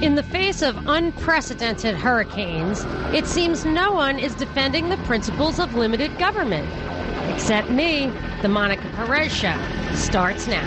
[0.00, 5.74] In the face of unprecedented hurricanes, it seems no one is defending the principles of
[5.74, 6.68] limited government.
[7.34, 8.12] Except me.
[8.40, 9.58] The Monica Perez Show
[9.94, 10.64] starts now.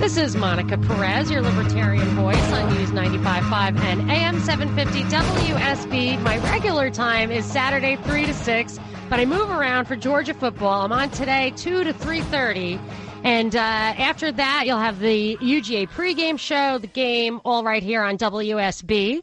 [0.00, 6.20] This is Monica Perez, your libertarian voice on News 95.5 and AM 750 WSB.
[6.22, 10.82] My regular time is Saturday 3 to 6, but I move around for Georgia football.
[10.82, 12.80] I'm on today 2 to 3.30.
[13.24, 18.02] And uh, after that, you'll have the UGA pregame show, the game, all right here
[18.02, 19.22] on WSB.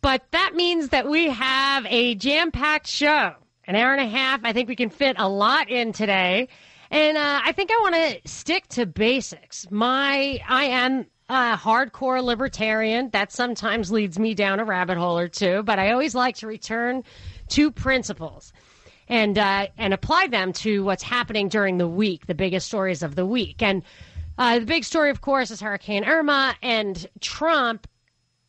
[0.00, 3.34] But that means that we have a jam packed show.
[3.68, 4.40] An hour and a half.
[4.42, 6.48] I think we can fit a lot in today.
[6.90, 9.64] And uh, I think I want to stick to basics.
[9.70, 13.10] My, I am a hardcore libertarian.
[13.10, 16.48] That sometimes leads me down a rabbit hole or two, but I always like to
[16.48, 17.04] return
[17.50, 18.52] to principles
[19.10, 23.16] and uh, and apply them to what's happening during the week, the biggest stories of
[23.16, 23.60] the week.
[23.60, 23.82] And
[24.38, 27.86] uh, the big story, of course, is Hurricane Irma and Trump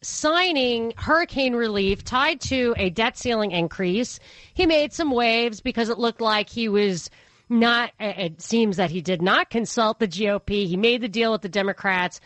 [0.04, 4.20] signing hurricane relief tied to a debt ceiling increase.
[4.54, 7.10] He made some waves because it looked like he was
[7.50, 7.92] not.
[8.00, 10.68] It seems that he did not consult the GOP.
[10.68, 12.22] He made the deal with the Democrats.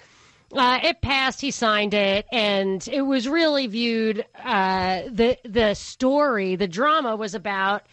[0.54, 1.42] Uh, it passed.
[1.42, 4.26] He signed it, and it was really viewed.
[4.44, 7.84] Uh, the the story, the drama was about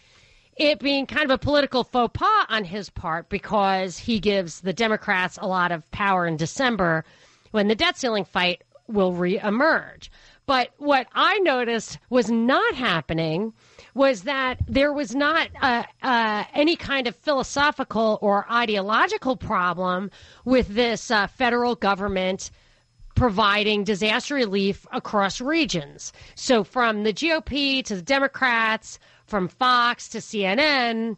[0.55, 4.73] it being kind of a political faux pas on his part because he gives the
[4.73, 7.05] Democrats a lot of power in December
[7.51, 10.09] when the debt ceiling fight will reemerge.
[10.45, 13.53] But what I noticed was not happening
[13.95, 20.11] was that there was not uh, uh, any kind of philosophical or ideological problem
[20.43, 22.51] with this uh, federal government
[23.15, 26.11] providing disaster relief across regions.
[26.35, 28.99] So from the GOP to the Democrats,
[29.33, 31.17] from Fox to CNN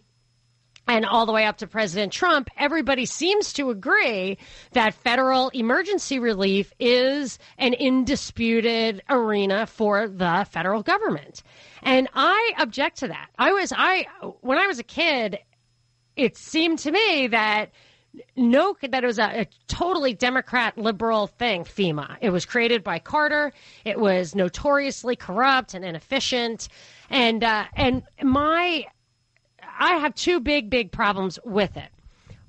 [0.88, 4.38] and all the way up to President Trump, everybody seems to agree
[4.72, 11.44] that federal emergency relief is an indisputed arena for the federal government.
[11.84, 13.32] And I object to that.
[13.38, 14.06] I was I
[14.40, 15.38] when I was a kid,
[16.16, 17.72] it seemed to me that
[18.36, 23.00] no that it was a, a, totally democrat liberal thing fema it was created by
[23.00, 23.52] carter
[23.84, 26.68] it was notoriously corrupt and inefficient
[27.10, 28.86] and uh, and my
[29.78, 31.90] I have two big big problems with it.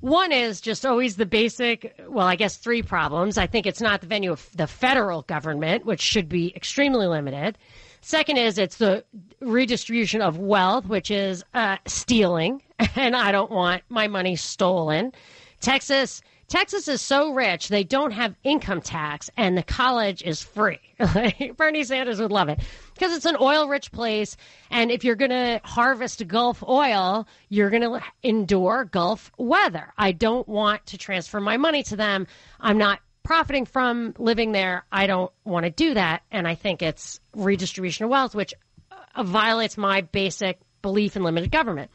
[0.01, 3.39] One is just always the basic, well, I guess three problems.
[3.39, 7.59] I think it's not the venue of the federal government, which should be extremely limited.
[8.03, 9.05] Second is it's the
[9.41, 12.63] redistribution of wealth, which is uh, stealing,
[12.95, 15.13] and I don't want my money stolen.
[15.61, 20.79] Texas Texas is so rich, they don't have income tax, and the college is free.
[21.57, 22.61] Bernie Sanders would love it
[22.95, 24.37] because it's an oil rich place.
[24.71, 29.93] And if you're going to harvest Gulf oil, you're going to endure Gulf weather.
[29.99, 32.29] I don't want to transfer my money to them.
[32.61, 34.85] I'm not profiting from living there.
[34.93, 36.23] I don't want to do that.
[36.31, 38.55] And I think it's redistribution of wealth, which
[38.93, 41.91] uh, violates my basic belief in limited government.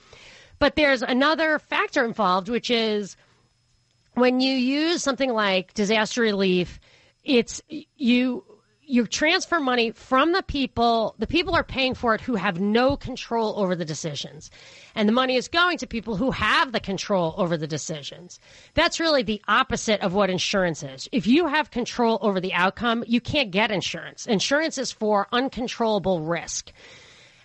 [0.59, 3.15] But there's another factor involved, which is
[4.13, 6.79] when you use something like disaster relief,
[7.23, 8.43] it's you
[8.83, 12.97] you transfer money from the people the people are paying for it who have no
[12.97, 14.51] control over the decisions.
[14.95, 18.39] And the money is going to people who have the control over the decisions.
[18.73, 21.07] That's really the opposite of what insurance is.
[21.13, 24.25] If you have control over the outcome you can't get insurance.
[24.25, 26.73] Insurance is for uncontrollable risk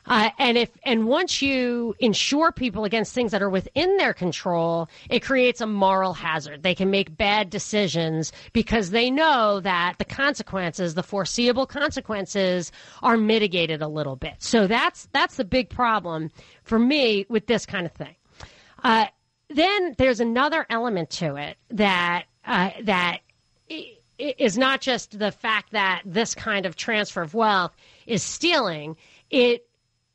[0.07, 4.89] uh, and if and once you insure people against things that are within their control,
[5.11, 6.63] it creates a moral hazard.
[6.63, 12.73] They can make bad decisions because they know that the consequences, the foreseeable consequences,
[13.03, 14.35] are mitigated a little bit.
[14.39, 16.31] So that's that's the big problem
[16.63, 18.15] for me with this kind of thing.
[18.85, 19.07] Uh,
[19.49, 23.21] then there's another element to it that uh, that
[24.19, 28.97] is not just the fact that this kind of transfer of wealth is stealing.
[29.31, 29.67] It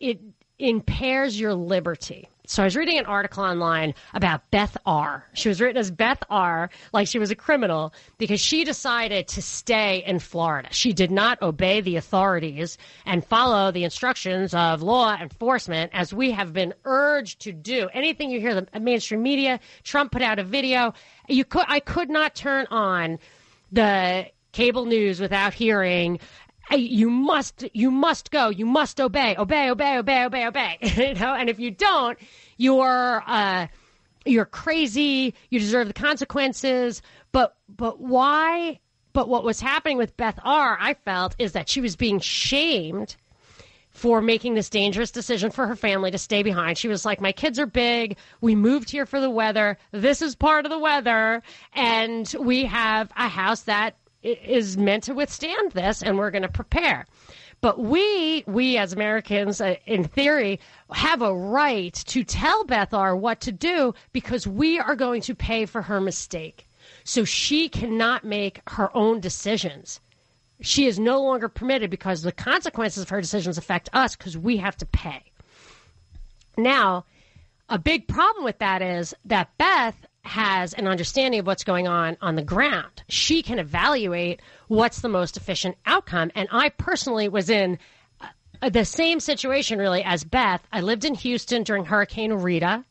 [0.01, 0.19] it
[0.59, 2.27] impairs your liberty.
[2.47, 5.25] So I was reading an article online about Beth R.
[5.33, 6.69] She was written as Beth R.
[6.91, 10.67] like she was a criminal because she decided to stay in Florida.
[10.71, 16.31] She did not obey the authorities and follow the instructions of law enforcement as we
[16.31, 17.89] have been urged to do.
[17.93, 20.93] Anything you hear the mainstream media, Trump put out a video,
[21.29, 23.17] you could I could not turn on
[23.71, 26.19] the cable news without hearing
[26.75, 31.33] you must you must go you must obey obey obey obey obey obey you know
[31.33, 32.17] and if you don't
[32.57, 33.67] you're uh
[34.25, 37.01] you're crazy you deserve the consequences
[37.31, 38.79] but but why
[39.13, 43.15] but what was happening with Beth R I felt is that she was being shamed
[43.89, 46.77] for making this dangerous decision for her family to stay behind.
[46.77, 48.17] She was like, My kids are big.
[48.39, 49.77] We moved here for the weather.
[49.91, 51.43] This is part of the weather.
[51.73, 56.49] And we have a house that is meant to withstand this, and we're going to
[56.49, 57.05] prepare.
[57.61, 60.59] But we, we as Americans, uh, in theory,
[60.91, 65.35] have a right to tell Beth R what to do because we are going to
[65.35, 66.67] pay for her mistake.
[67.03, 69.99] So she cannot make her own decisions.
[70.61, 74.57] She is no longer permitted because the consequences of her decisions affect us because we
[74.57, 75.23] have to pay.
[76.57, 77.05] Now,
[77.69, 82.17] a big problem with that is that Beth has an understanding of what's going on
[82.21, 83.03] on the ground.
[83.09, 86.31] She can evaluate what's the most efficient outcome.
[86.35, 87.79] And I personally was in
[88.61, 90.65] uh, the same situation really as Beth.
[90.71, 92.85] I lived in Houston during Hurricane Rita.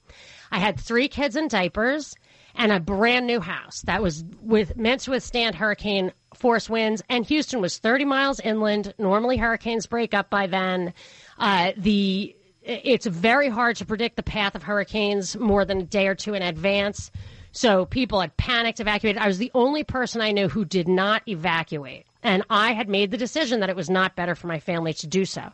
[0.50, 2.15] I had three kids in diapers
[2.56, 7.03] and a brand new house that was with meant to withstand hurricane force winds.
[7.09, 8.93] And Houston was 30 miles inland.
[8.99, 10.93] Normally hurricanes break up by then.
[11.38, 16.07] Uh, the it's very hard to predict the path of hurricanes more than a day
[16.07, 17.11] or two in advance.
[17.53, 19.21] So people had panicked, evacuated.
[19.21, 22.07] I was the only person I knew who did not evacuate.
[22.23, 25.07] And I had made the decision that it was not better for my family to
[25.07, 25.51] do so.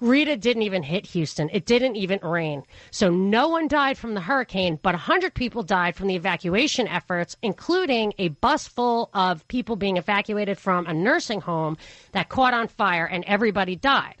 [0.00, 1.50] Rita didn't even hit Houston.
[1.52, 2.62] It didn't even rain.
[2.90, 7.36] So no one died from the hurricane, but 100 people died from the evacuation efforts,
[7.42, 11.76] including a bus full of people being evacuated from a nursing home
[12.12, 14.16] that caught on fire and everybody died.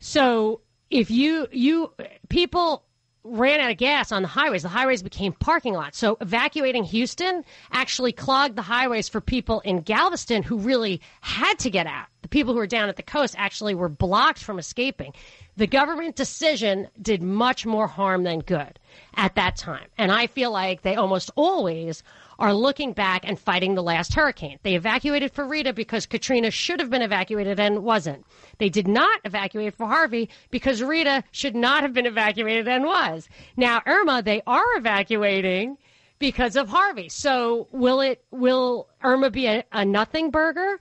[0.00, 1.92] So if you you
[2.28, 2.84] people
[3.24, 4.62] ran out of gas on the highways.
[4.62, 5.98] The highways became parking lots.
[5.98, 11.70] So evacuating Houston actually clogged the highways for people in Galveston who really had to
[11.70, 12.06] get out.
[12.22, 15.12] The people who were down at the coast actually were blocked from escaping.
[15.56, 18.78] The government decision did much more harm than good
[19.14, 19.86] at that time.
[19.98, 22.02] And I feel like they almost always
[22.38, 24.58] are looking back and fighting the last hurricane.
[24.62, 28.24] They evacuated for Rita because Katrina should have been evacuated and wasn't.
[28.58, 33.28] They did not evacuate for Harvey because Rita should not have been evacuated and was.
[33.56, 35.78] Now, Irma, they are evacuating
[36.18, 37.08] because of Harvey.
[37.08, 40.78] So will it will Irma be a, a nothing burger?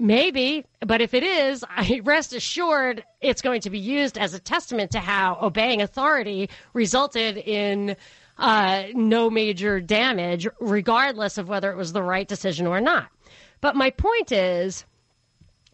[0.00, 4.38] Maybe, but if it is, I rest assured it's going to be used as a
[4.38, 7.96] testament to how obeying authority resulted in
[8.38, 13.08] uh, no major damage, regardless of whether it was the right decision or not.
[13.60, 14.84] But my point is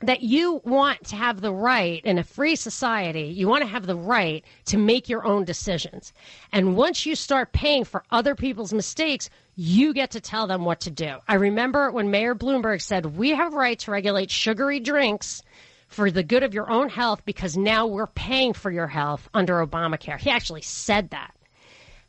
[0.00, 3.86] that you want to have the right in a free society, you want to have
[3.86, 6.12] the right to make your own decisions.
[6.52, 10.80] And once you start paying for other people's mistakes, you get to tell them what
[10.80, 11.16] to do.
[11.28, 15.42] I remember when Mayor Bloomberg said, We have right to regulate sugary drinks
[15.88, 19.64] for the good of your own health because now we're paying for your health under
[19.64, 20.18] Obamacare.
[20.18, 21.33] He actually said that.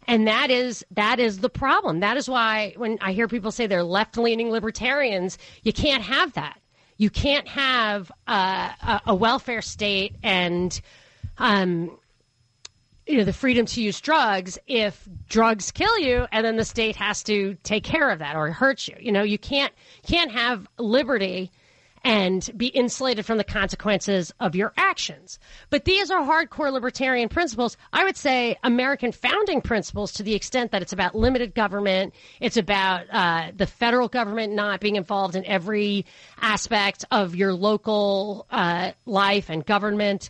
[0.08, 2.00] And that is that is the problem.
[2.00, 6.60] That is why when I hear people say they're left-leaning libertarians, you can't have that.
[6.98, 10.80] You can't have a, a, welfare state and
[11.38, 11.98] um,
[13.06, 16.96] you know the freedom to use drugs if drugs kill you, and then the state
[16.96, 18.96] has to take care of that or hurt you.
[19.00, 19.74] You know, you can't
[20.08, 21.52] can't have liberty
[22.06, 25.40] and be insulated from the consequences of your actions.
[25.72, 27.78] But these are hardcore libertarian principles.
[27.92, 32.14] I would say American founding principles to the extent that it's about limited government.
[32.40, 36.06] It's about uh, the federal government not being involved in every
[36.40, 40.30] aspect of your local uh, life and government.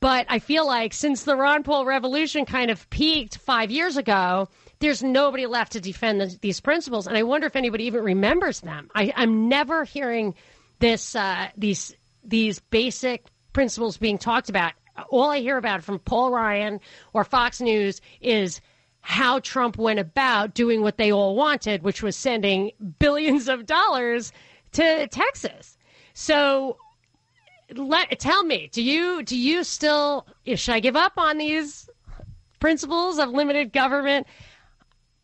[0.00, 4.50] But I feel like since the Ron Paul revolution kind of peaked five years ago,
[4.80, 7.06] there's nobody left to defend the, these principles.
[7.06, 8.90] And I wonder if anybody even remembers them.
[8.94, 10.34] I, I'm never hearing
[10.78, 14.72] this uh, these these basic principles being talked about.
[15.10, 16.80] All I hear about from Paul Ryan
[17.12, 18.60] or Fox News is
[19.00, 24.32] how Trump went about doing what they all wanted, which was sending billions of dollars
[24.72, 25.76] to Texas.
[26.14, 26.76] So
[27.74, 31.88] let tell me, do you do you still should I give up on these
[32.60, 34.26] principles of limited government?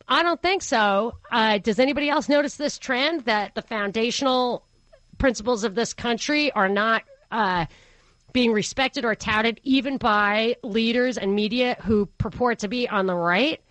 [0.07, 1.15] I don't think so.
[1.31, 4.65] Uh, does anybody else notice this trend that the foundational
[5.21, 7.67] principles of this country are not uh,
[8.33, 13.13] being respected or touted even by leaders and media who purport to be on the
[13.13, 13.61] right.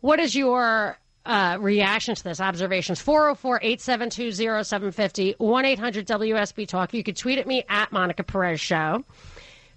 [0.00, 6.94] What is your uh, reaction to this observations 404 872 0750 1 800 WSB Talk.
[6.94, 9.04] You could tweet at me at Monica Perez Show.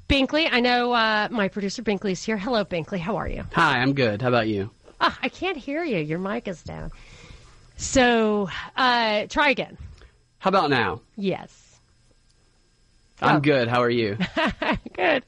[0.07, 2.37] Binkley, I know uh, my producer Binkley's here.
[2.37, 2.99] Hello, Binkley.
[2.99, 3.43] How are you?
[3.53, 4.21] Hi, I'm good.
[4.21, 4.69] How about you?
[5.01, 5.97] Oh, I can't hear you.
[5.97, 6.91] Your mic is down.
[7.77, 8.47] So
[8.77, 9.77] uh, try again.
[10.39, 11.01] How about now?
[11.17, 11.69] Yes.
[13.21, 13.39] I'm oh.
[13.41, 13.67] good.
[13.67, 14.17] How are you?
[14.93, 15.23] good.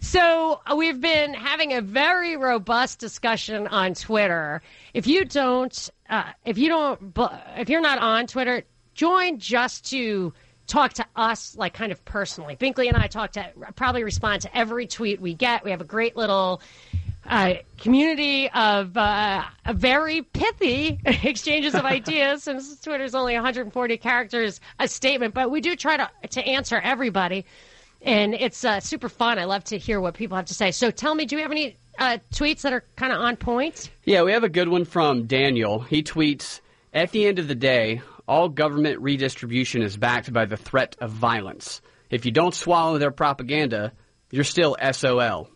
[0.00, 4.60] So uh, we've been having a very robust discussion on Twitter.
[4.92, 7.16] If you don't, uh, if you don't,
[7.56, 10.32] if you're not on Twitter, join just to
[10.66, 12.56] talk to us like kind of personally.
[12.56, 15.64] Binkley and I talk to probably respond to every tweet we get.
[15.64, 16.60] We have a great little
[17.26, 19.42] uh, community of uh,
[19.74, 25.76] very pithy exchanges of ideas since Twitter's only 140 characters a statement, but we do
[25.76, 27.44] try to to answer everybody,
[28.00, 29.38] and it's uh, super fun.
[29.38, 30.70] I love to hear what people have to say.
[30.72, 33.90] So tell me, do you have any uh, tweets that are kind of on point?
[34.04, 35.80] Yeah, we have a good one from Daniel.
[35.80, 36.60] He tweets,
[36.92, 41.10] "At the end of the day, all government redistribution is backed by the threat of
[41.10, 41.80] violence.
[42.10, 43.92] If you don't swallow their propaganda,
[44.30, 45.48] you're still SOL."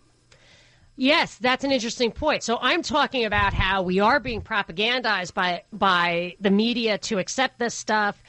[0.97, 2.43] Yes, that's an interesting point.
[2.43, 7.59] So I'm talking about how we are being propagandized by by the media to accept
[7.59, 8.23] this stuff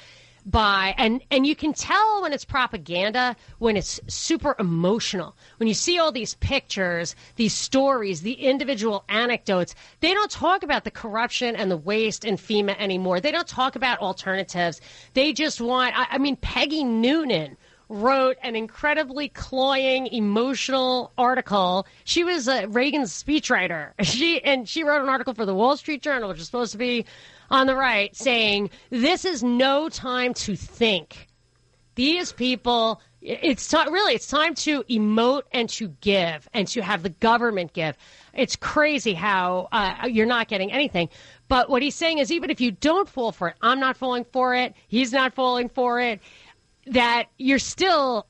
[0.45, 5.35] by and and you can tell when it's propaganda when it's super emotional.
[5.57, 10.83] When you see all these pictures these stories the individual anecdotes they don't talk about
[10.83, 13.21] the corruption and the waste in fema anymore.
[13.21, 14.81] They don't talk about alternatives.
[15.13, 17.55] They just want i, I mean peggy noonan
[17.89, 21.87] wrote an incredibly cloying, emotional article.
[22.03, 23.91] She was a Reagan's speechwriter.
[24.03, 26.77] She and she wrote an article for the Wall Street Journal, which is supposed to
[26.77, 27.05] be
[27.49, 31.27] on the right, saying this is no time to think.
[31.95, 37.03] These people, it's t- really it's time to emote and to give and to have
[37.03, 37.97] the government give.
[38.33, 41.09] It's crazy how uh, you're not getting anything.
[41.47, 44.25] But what he's saying is, even if you don't fall for it, I'm not falling
[44.25, 44.73] for it.
[44.87, 46.21] He's not falling for it
[46.91, 48.27] that you're still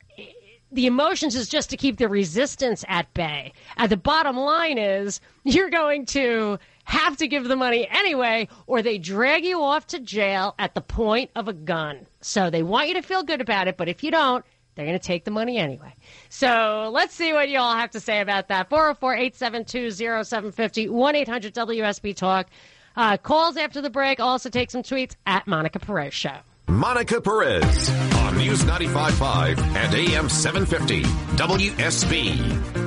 [0.72, 3.54] the emotions is just to keep the resistance at bay.
[3.78, 8.82] And the bottom line is you're going to have to give the money anyway, or
[8.82, 12.06] they drag you off to jail at the point of a gun.
[12.22, 14.46] So they want you to feel good about it, but if you don't,
[14.76, 15.94] they're going to take the money anyway.
[16.30, 18.70] So let's see what you all have to say about that.
[18.70, 22.48] 404 872 0750 1 800 WSB Talk.
[22.96, 24.20] Uh, calls after the break.
[24.20, 26.38] Also take some tweets at Monica Perez Show.
[26.69, 31.01] Monica Perez on News 95.5 and AM 750
[31.38, 32.77] WSB.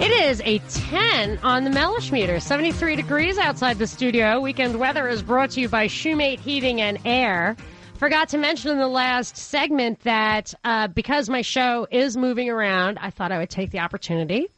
[0.00, 4.40] It is a 10 on the Mellish meter, 73 degrees outside the studio.
[4.40, 7.56] Weekend weather is brought to you by Shoemate Heating and Air.
[7.98, 12.98] Forgot to mention in the last segment that uh, because my show is moving around,
[12.98, 14.48] I thought I would take the opportunity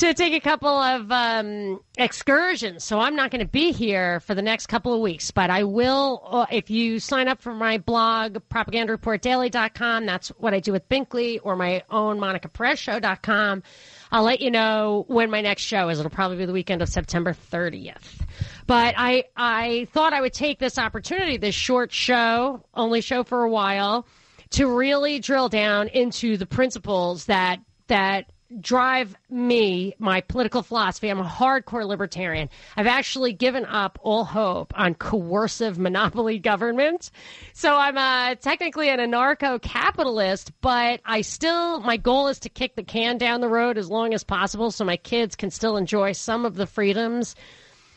[0.00, 2.84] to take a couple of um, excursions.
[2.84, 5.64] So I'm not going to be here for the next couple of weeks, but I
[5.64, 6.22] will.
[6.26, 11.38] Uh, if you sign up for my blog, propagandareportdaily.com, that's what I do with Binkley,
[11.42, 13.62] or my own MonicaPerezShow.com.
[14.10, 15.98] I'll let you know when my next show is.
[15.98, 18.26] It'll probably be the weekend of September 30th.
[18.66, 23.44] But I, I thought I would take this opportunity, this short show, only show for
[23.44, 24.06] a while,
[24.52, 31.08] to really drill down into the principles that that drive me, my political philosophy.
[31.08, 32.48] I'm a hardcore libertarian.
[32.76, 37.10] I've actually given up all hope on coercive monopoly government.
[37.52, 42.74] So I'm uh, technically an anarcho capitalist, but I still, my goal is to kick
[42.74, 46.12] the can down the road as long as possible so my kids can still enjoy
[46.12, 47.36] some of the freedoms.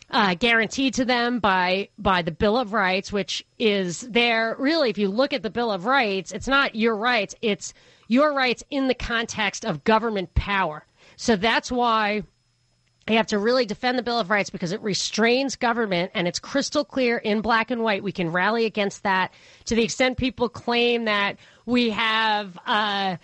[0.10, 4.56] Uh, guaranteed to them by by the Bill of Rights, which is there.
[4.60, 7.74] Really, if you look at the Bill of Rights, it's not your rights; it's
[8.14, 10.86] your rights in the context of government power.
[11.16, 12.24] So that's why
[13.08, 16.40] I have to really defend the Bill of Rights because it restrains government and it's
[16.40, 18.02] crystal clear in black and white.
[18.02, 19.34] We can rally against that
[19.66, 23.18] to the extent people claim that we have uh,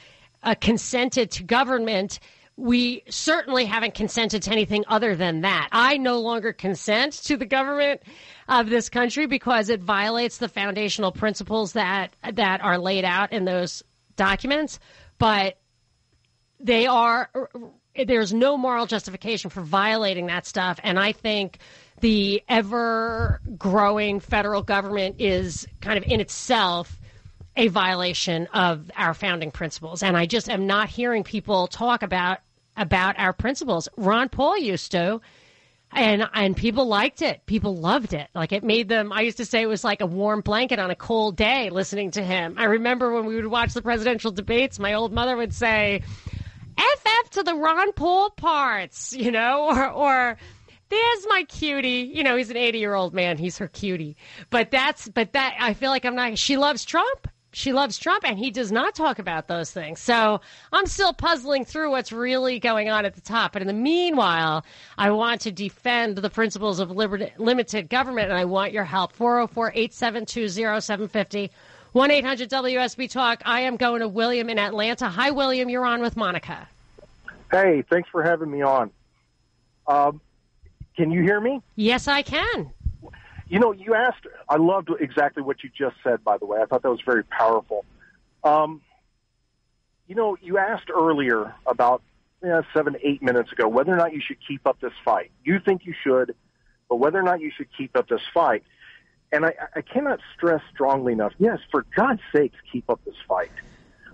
[0.60, 2.20] consented to government.
[2.58, 5.70] We certainly haven't consented to anything other than that.
[5.72, 8.02] I no longer consent to the government
[8.50, 13.46] of this country because it violates the foundational principles that that are laid out in
[13.46, 13.82] those
[14.20, 14.80] documents,
[15.18, 15.58] but
[16.60, 17.30] they are
[18.06, 20.80] there's no moral justification for violating that stuff.
[20.84, 21.60] And I think
[22.02, 27.00] the ever growing federal government is kind of in itself
[27.56, 30.04] a violation of our founding principles.
[30.04, 32.40] And I just am not hearing people talk about
[32.78, 33.90] about our principles.
[33.98, 35.20] Ron Paul used to
[35.92, 37.46] and and people liked it.
[37.46, 38.30] People loved it.
[38.36, 39.12] Like it made them.
[39.12, 42.12] I used to say it was like a warm blanket on a cold day listening
[42.12, 42.56] to him.
[42.58, 44.80] I remember when we would watch the presidential debates.
[44.80, 46.02] My old mother would say,
[46.78, 50.38] "FF to the Ron Paul parts," you know, or or
[50.90, 52.12] there's my cutie.
[52.14, 53.38] You know, he's an 80 year old man.
[53.38, 54.18] He's her cutie.
[54.50, 56.38] But that's but that I feel like I'm not.
[56.38, 60.00] She loves Trump she loves Trump, and he does not talk about those things.
[60.00, 60.42] So
[60.72, 63.54] I'm still puzzling through what's really going on at the top.
[63.54, 64.64] But in the meanwhile,
[64.98, 69.14] I want to defend the principles of liber- limited government, and I want your help.
[69.14, 71.52] 404 872 0750
[71.92, 73.42] 1 800 WSB Talk.
[73.46, 75.10] I am going to William in Atlanta.
[75.10, 75.70] Hi, William.
[75.70, 76.68] You're on with Monica.
[77.52, 78.92] Hey, thanks for having me on.
[79.88, 80.22] Um,
[80.96, 81.62] can you hear me?
[81.76, 82.72] Yes, I can.
[83.50, 86.60] You know, you asked, I loved exactly what you just said, by the way.
[86.62, 87.84] I thought that was very powerful.
[88.44, 88.82] Um,
[90.08, 92.04] you know, you asked earlier about
[92.44, 95.32] yeah, seven, eight minutes ago whether or not you should keep up this fight.
[95.44, 96.36] You think you should,
[96.88, 98.64] but whether or not you should keep up this fight.
[99.32, 103.52] And I, I cannot stress strongly enough, yes, for God's sakes, keep up this fight.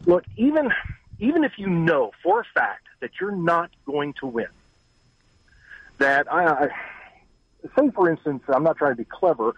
[0.05, 0.71] Look, even,
[1.19, 4.47] even if you know for a fact that you're not going to win,
[5.99, 6.67] that I, I
[7.77, 9.55] say, for instance, I'm not trying to be clever,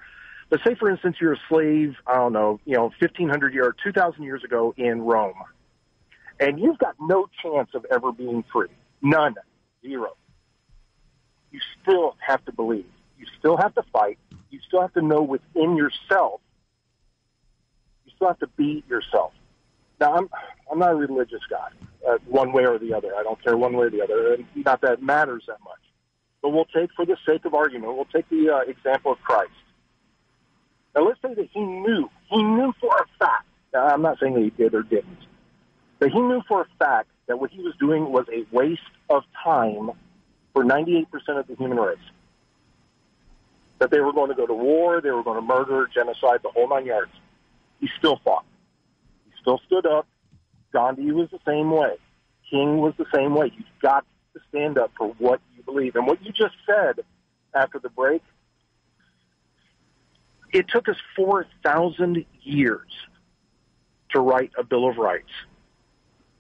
[0.50, 4.24] but say, for instance, you're a slave, I don't know, you know, 1,500 years, 2,000
[4.24, 5.36] years ago in Rome,
[6.40, 8.70] and you've got no chance of ever being free.
[9.02, 9.36] None.
[9.82, 10.16] Zero.
[11.52, 12.86] You still have to believe.
[13.20, 14.18] You still have to fight.
[14.50, 16.42] You still have to know within yourself.
[18.06, 19.34] You still have to be yourself.
[20.00, 20.30] Now, I'm
[20.72, 21.70] I'm not a religious guy,
[22.08, 23.16] uh, one way or the other.
[23.16, 24.38] I don't care one way or the other.
[24.56, 25.80] Not that it matters that much.
[26.48, 29.52] But we'll take, for the sake of argument, we'll take the uh, example of Christ.
[30.96, 33.44] Now, let's say that he knew, he knew for a fact.
[33.74, 35.18] Now, I'm not saying that he did or didn't,
[36.00, 39.24] but he knew for a fact that what he was doing was a waste of
[39.44, 39.92] time
[40.54, 41.98] for 98% of the human race.
[43.80, 46.50] That they were going to go to war, they were going to murder, genocide, the
[46.50, 47.12] whole nine yards.
[47.82, 48.46] He still fought.
[49.26, 50.08] He still stood up.
[50.72, 51.98] Gandhi was the same way.
[52.50, 53.52] King was the same way.
[53.54, 54.06] You've got
[54.38, 55.96] to stand up for what you believe.
[55.96, 57.04] And what you just said
[57.54, 58.22] after the break,
[60.54, 62.90] it took us 4,000 years
[64.12, 65.30] to write a Bill of Rights.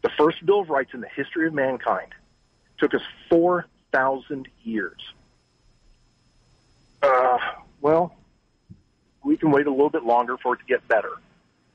[0.03, 2.13] The first Bill of Rights in the history of mankind
[2.77, 5.01] took us 4,000 years.
[7.01, 7.37] Uh,
[7.81, 8.15] well,
[9.23, 11.11] we can wait a little bit longer for it to get better.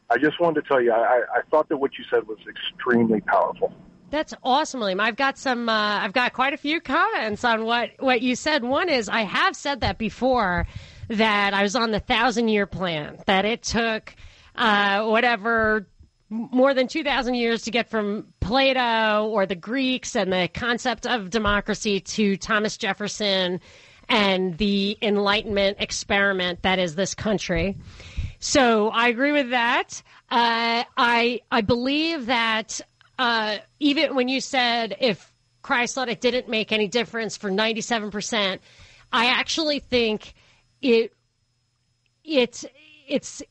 [0.09, 3.21] I just wanted to tell you, I, I thought that what you said was extremely
[3.21, 3.73] powerful.
[4.13, 5.01] That's awesome, Liam.
[5.01, 5.71] I've got some.
[5.71, 8.63] Uh, I've got quite a few comments on what what you said.
[8.63, 10.67] One is I have said that before
[11.09, 13.17] that I was on the thousand year plan.
[13.25, 14.15] That it took
[14.55, 15.89] uh, whatever
[16.29, 21.29] more than 2,000 years to get from Plato or the Greeks and the concept of
[21.29, 23.61] democracy to Thomas Jefferson
[24.09, 27.77] and the Enlightenment experiment that is this country.
[28.41, 30.03] So I agree with that.
[30.31, 32.81] Uh, I I believe that
[33.19, 38.59] uh, even when you said if Christ thought it didn't make any difference for 97%,
[39.13, 40.35] I actually think
[40.81, 41.13] it
[42.25, 42.65] it
[43.09, 43.43] it's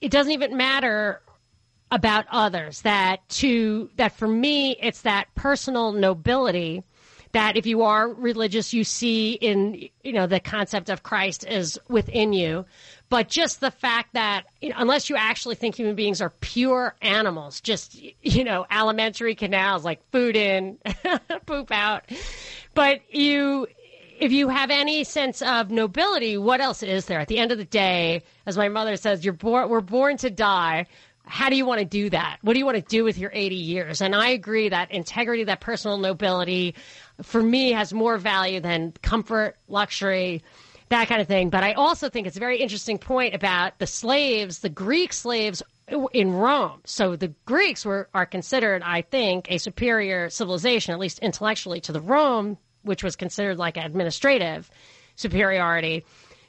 [0.00, 1.20] it doesn't even matter
[1.90, 2.82] about others.
[2.82, 6.82] That to that for me it's that personal nobility
[7.32, 11.78] that if you are religious you see in you know the concept of Christ is
[11.88, 12.64] within you
[13.08, 16.94] but just the fact that you know, unless you actually think human beings are pure
[17.02, 20.78] animals just you know alimentary canals like food in
[21.46, 22.04] poop out
[22.74, 23.66] but you
[24.20, 27.18] if you have any sense of nobility, what else is there?
[27.18, 30.30] At the end of the day, as my mother says, you're born, we're born to
[30.30, 30.86] die
[31.26, 32.38] how do you want to do that?
[32.42, 34.02] What do you want to do with your 80 years?
[34.02, 36.74] And I agree that integrity, that personal nobility,
[37.22, 40.42] for me, has more value than comfort, luxury,
[40.94, 41.50] that kind of thing.
[41.50, 45.62] But I also think it's a very interesting point about the slaves, the Greek slaves
[46.12, 46.80] in Rome.
[46.84, 51.92] So the Greeks were are considered, I think, a superior civilization, at least intellectually, to
[51.92, 54.70] the Rome, which was considered like administrative
[55.16, 56.04] superiority.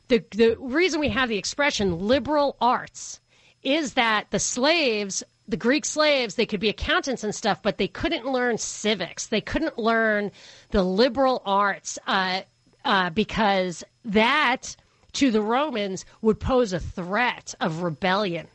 [0.09, 3.19] The the reason we have the expression liberal arts
[3.63, 7.87] is that the slaves, the Greek slaves, they could be accountants and stuff, but they
[7.87, 9.27] couldn't learn civics.
[9.27, 10.31] They couldn't learn
[10.69, 12.41] the liberal arts uh,
[12.85, 14.75] uh, because that
[15.13, 18.47] to the Romans would pose a threat of rebellion.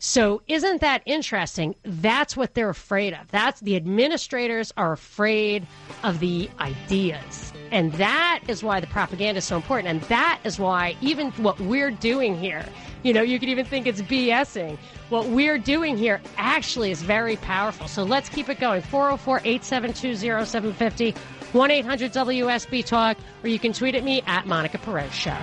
[0.00, 1.74] So isn't that interesting?
[1.82, 3.28] That's what they're afraid of.
[3.32, 5.66] That's the administrators are afraid
[6.04, 7.52] of the ideas.
[7.72, 9.88] And that is why the propaganda is so important.
[9.88, 12.64] And that is why even what we're doing here,
[13.02, 14.78] you know, you could even think it's BSing.
[15.08, 17.88] What we're doing here actually is very powerful.
[17.88, 18.82] So let's keep it going.
[18.82, 21.14] 404 872 0750
[21.52, 25.36] 1 800 WSB Talk, or you can tweet at me at Monica Perez Show.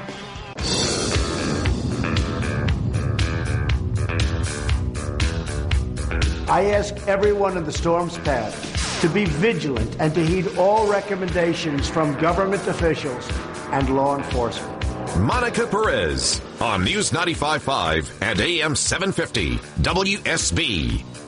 [6.47, 11.89] I ask everyone in the storm's path to be vigilant and to heed all recommendations
[11.89, 13.27] from government officials
[13.71, 14.71] and law enforcement.
[15.17, 21.24] Monica Perez on News 95.5 and AM 750 WSB.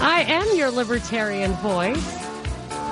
[0.00, 2.24] I am your libertarian voice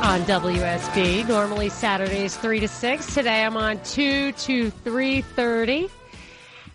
[0.03, 1.29] on WSB.
[1.29, 3.15] Normally Saturdays 3 to 6.
[3.15, 5.91] Today I'm on 2 to 3.30.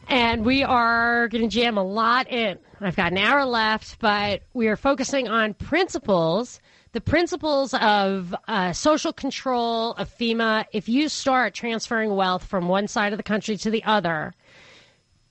[0.08, 2.58] And we are going to jam a lot in.
[2.80, 6.60] I've got an hour left, but we are focusing on principles
[6.94, 12.88] the principles of uh, social control of FEMA, if you start transferring wealth from one
[12.88, 14.34] side of the country to the other,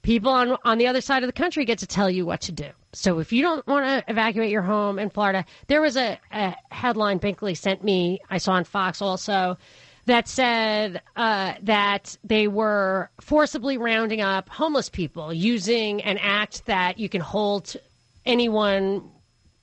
[0.02, 2.52] people on on the other side of the country get to tell you what to
[2.52, 2.68] do.
[2.96, 6.56] So if you don't want to evacuate your home in Florida, there was a, a
[6.70, 8.20] headline Binkley sent me.
[8.30, 9.58] I saw on Fox also
[10.06, 16.98] that said uh, that they were forcibly rounding up homeless people using an act that
[16.98, 17.76] you can hold
[18.24, 19.10] anyone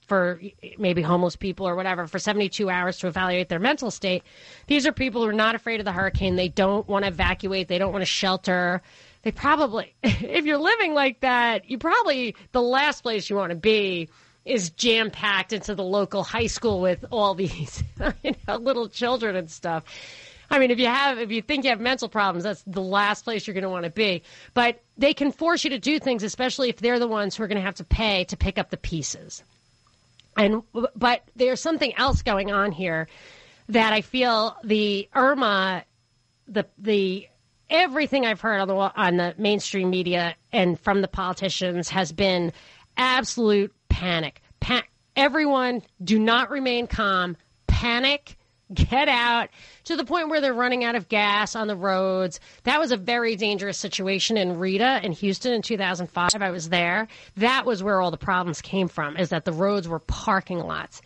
[0.06, 0.40] for
[0.78, 4.22] maybe homeless people or whatever for 72 hours to evaluate their mental state.
[4.68, 6.36] These are people who are not afraid of the hurricane.
[6.36, 7.68] They don't want to evacuate.
[7.68, 8.82] They don't want to shelter.
[9.24, 13.56] They probably, if you're living like that, you probably, the last place you want to
[13.56, 14.10] be
[14.46, 17.84] is jam packed into the local high school with all these
[18.24, 19.84] you know, little children and stuff.
[20.50, 23.24] I mean, if you have, if you think you have mental problems, that's the last
[23.24, 24.22] place you're going to want to be.
[24.54, 27.48] But they can force you to do things, especially if they're the ones who are
[27.48, 29.42] going to have to pay to pick up the pieces.
[30.36, 30.62] And
[30.96, 33.08] but there's something else going on here
[33.70, 35.86] that I feel the Irma,
[36.48, 37.28] the the
[37.74, 42.54] everything I've heard on the on the mainstream media and from the politicians has been
[42.96, 44.42] absolute panic.
[44.62, 44.84] Pa-
[45.16, 47.36] everyone, do not remain calm.
[47.68, 48.38] Panic
[48.74, 49.50] get out
[49.84, 52.40] to the point where they're running out of gas on the roads.
[52.64, 56.30] That was a very dangerous situation in Rita in Houston in 2005.
[56.40, 57.08] I was there.
[57.36, 61.02] That was where all the problems came from, is that the roads were parking lots.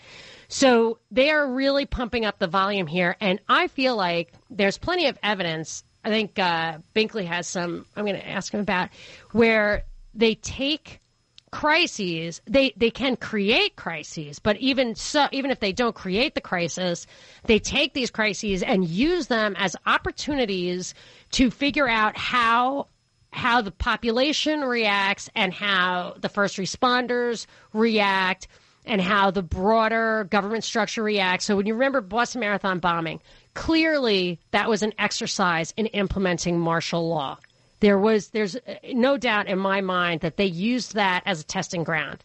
[0.49, 3.17] So they are really pumping up the volume here.
[3.19, 5.83] And I feel like there's plenty of evidence.
[6.07, 8.89] I think uh, Binkley has some, I'm going to ask him about,
[9.33, 11.01] where they take
[11.49, 16.41] crises they they can create crises but even so even if they don't create the
[16.41, 17.07] crisis
[17.45, 20.93] they take these crises and use them as opportunities
[21.31, 22.85] to figure out how
[23.31, 28.49] how the population reacts and how the first responders react
[28.87, 31.45] and how the broader government structure reacts.
[31.45, 33.21] So when you remember Boston Marathon bombing
[33.57, 37.37] clearly that was an exercise in implementing martial law
[37.79, 38.57] there was there's
[38.91, 42.23] no doubt in my mind that they used that as a testing ground.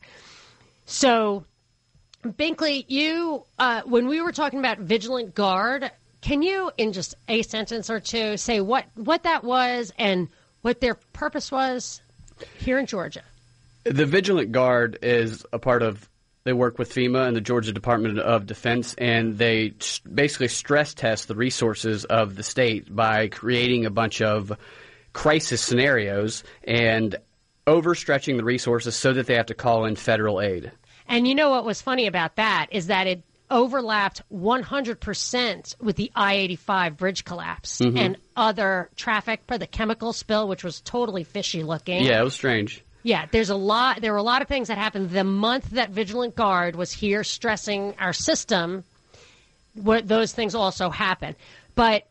[0.87, 1.45] So,
[2.25, 5.91] Binkley, you uh, when we were talking about vigilant guard,
[6.21, 10.29] can you in just a sentence or two say what what that was and
[10.63, 12.01] what their purpose was
[12.59, 13.23] here in Georgia?
[13.85, 16.09] The vigilant guard is a part of
[16.45, 19.75] they work with FEMA and the Georgia Department of Defense, and they
[20.13, 24.53] basically stress test the resources of the state by creating a bunch of
[25.13, 27.17] crisis scenarios and
[27.67, 30.73] overstretching the resources so that they have to call in federal aid.
[31.07, 36.11] And you know what was funny about that is that it overlapped 100% with the
[36.17, 37.99] I 85 bridge collapse mm-hmm.
[37.99, 42.03] and other traffic for the chemical spill, which was totally fishy looking.
[42.03, 42.83] Yeah, it was strange.
[43.03, 44.01] Yeah, there's a lot.
[44.01, 47.25] There were a lot of things that happened the month that Vigilant Guard was here
[47.25, 48.85] stressing our system.
[49.75, 51.35] What those things also happen,
[51.75, 52.07] but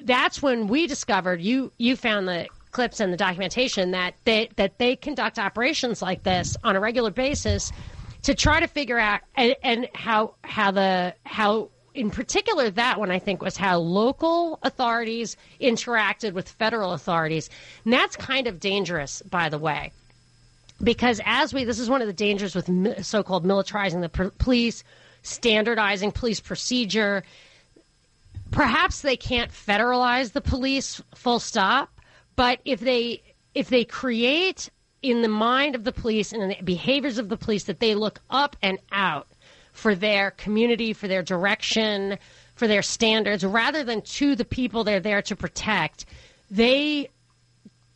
[0.00, 4.78] that's when we discovered you you found the clips and the documentation that they that
[4.78, 7.72] they conduct operations like this on a regular basis
[8.22, 13.10] to try to figure out and, and how how the how in particular that one
[13.10, 17.48] I think was how local authorities interacted with federal authorities
[17.84, 19.90] and that's kind of dangerous by the way
[20.82, 24.84] because as we this is one of the dangers with so-called militarizing the police
[25.26, 27.22] standardizing police procedure.
[28.50, 31.90] Perhaps they can't federalize the police full stop,
[32.36, 33.22] but if they
[33.54, 34.70] if they create
[35.02, 37.94] in the mind of the police and in the behaviors of the police that they
[37.94, 39.26] look up and out
[39.72, 42.18] for their community, for their direction,
[42.54, 46.06] for their standards, rather than to the people they're there to protect,
[46.50, 47.08] they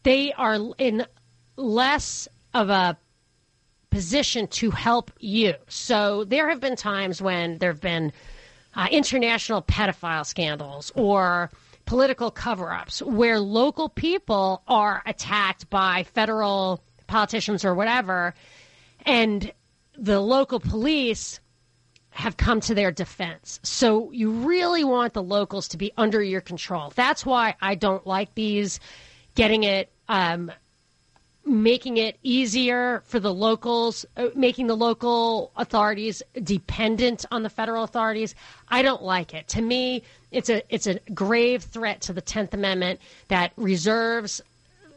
[0.03, 1.07] they are in
[1.57, 2.97] less of a
[3.91, 5.55] position to help you.
[5.69, 8.13] So there have been times when there have been
[8.75, 11.51] uh, international pedophile scandals or
[11.87, 18.33] political cover ups where local people are attacked by federal politicians or whatever,
[19.05, 19.53] and
[19.99, 21.41] the local police
[22.11, 23.59] have come to their defense.
[23.63, 26.93] So you really want the locals to be under your control.
[26.95, 28.79] That's why I don't like these
[29.35, 30.53] getting it um,
[31.45, 37.83] making it easier for the locals, uh, making the local authorities dependent on the federal
[37.83, 38.35] authorities.
[38.69, 39.49] I don't like it.
[39.49, 44.43] To me, it's a it's a grave threat to the Tenth Amendment that reserves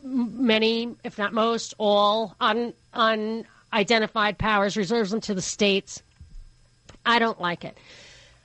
[0.03, 6.03] many, if not most, all un, unidentified powers, reserves them to the states.
[7.05, 7.77] I don't like it.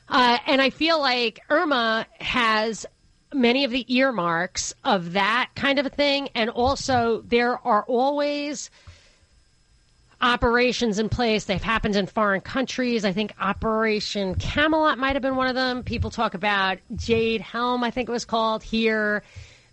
[0.08, 2.86] Uh, and I feel like Irma has
[3.32, 6.28] many of the earmarks of that kind of a thing.
[6.34, 8.70] And also, there are always
[10.20, 11.44] operations in place.
[11.44, 13.04] They've happened in foreign countries.
[13.04, 15.82] I think Operation Camelot might have been one of them.
[15.82, 19.22] People talk about Jade Helm, I think it was called here.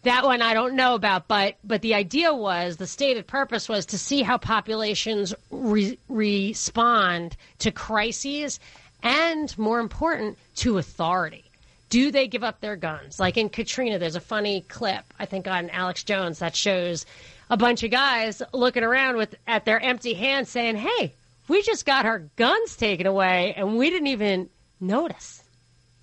[0.04, 3.88] That one I don't know about, but but the idea was the stated purpose was
[3.88, 8.60] to see how populations re- respond to crises,
[9.02, 11.45] and more important, to authority.
[11.90, 13.20] Do they give up their guns?
[13.20, 17.06] Like in Katrina, there's a funny clip I think on Alex Jones that shows
[17.50, 21.14] a bunch of guys looking around with at their empty hands, saying, "Hey,
[21.48, 25.44] we just got our guns taken away, and we didn't even notice."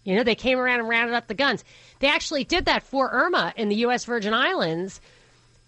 [0.05, 1.65] You know, they came around and rounded up the guns.
[2.01, 4.05] They actually did that for Irma in the U.S.
[4.05, 5.01] Virgin Islands.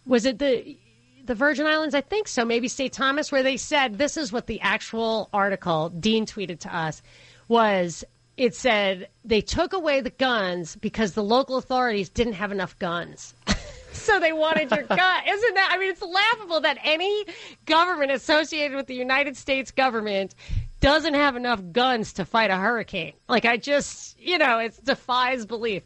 [0.07, 0.77] Was it the
[1.25, 1.95] the Virgin Islands?
[1.95, 2.45] I think so.
[2.45, 2.93] Maybe St.
[2.93, 7.03] Thomas, where they said this is what the actual article Dean tweeted to us
[7.49, 8.05] was.
[8.37, 13.35] It said they took away the guns because the local authorities didn't have enough guns.
[13.93, 15.23] so they wanted your gun.
[15.29, 15.71] Isn't that?
[15.73, 17.27] I mean, it's laughable that any
[17.65, 20.35] government associated with the United States government
[20.81, 23.15] doesn't have enough guns to fight a hurricane.
[23.29, 25.83] Like, I just, you know, it defies belief.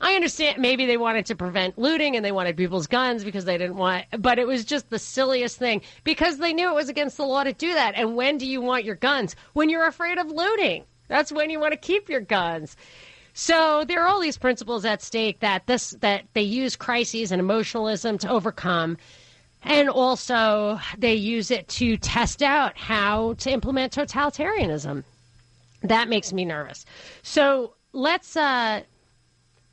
[0.00, 3.56] I understand maybe they wanted to prevent looting and they wanted people's guns because they
[3.56, 7.16] didn't want, but it was just the silliest thing because they knew it was against
[7.16, 7.94] the law to do that.
[7.94, 9.36] And when do you want your guns?
[9.52, 10.84] When you're afraid of looting.
[11.08, 12.76] That's when you want to keep your guns.
[13.34, 17.40] So there are all these principles at stake that this that they use crises and
[17.40, 18.96] emotionalism to overcome.
[19.64, 25.04] And also, they use it to test out how to implement totalitarianism.
[25.82, 26.84] That makes me nervous.
[27.22, 28.82] So let's uh,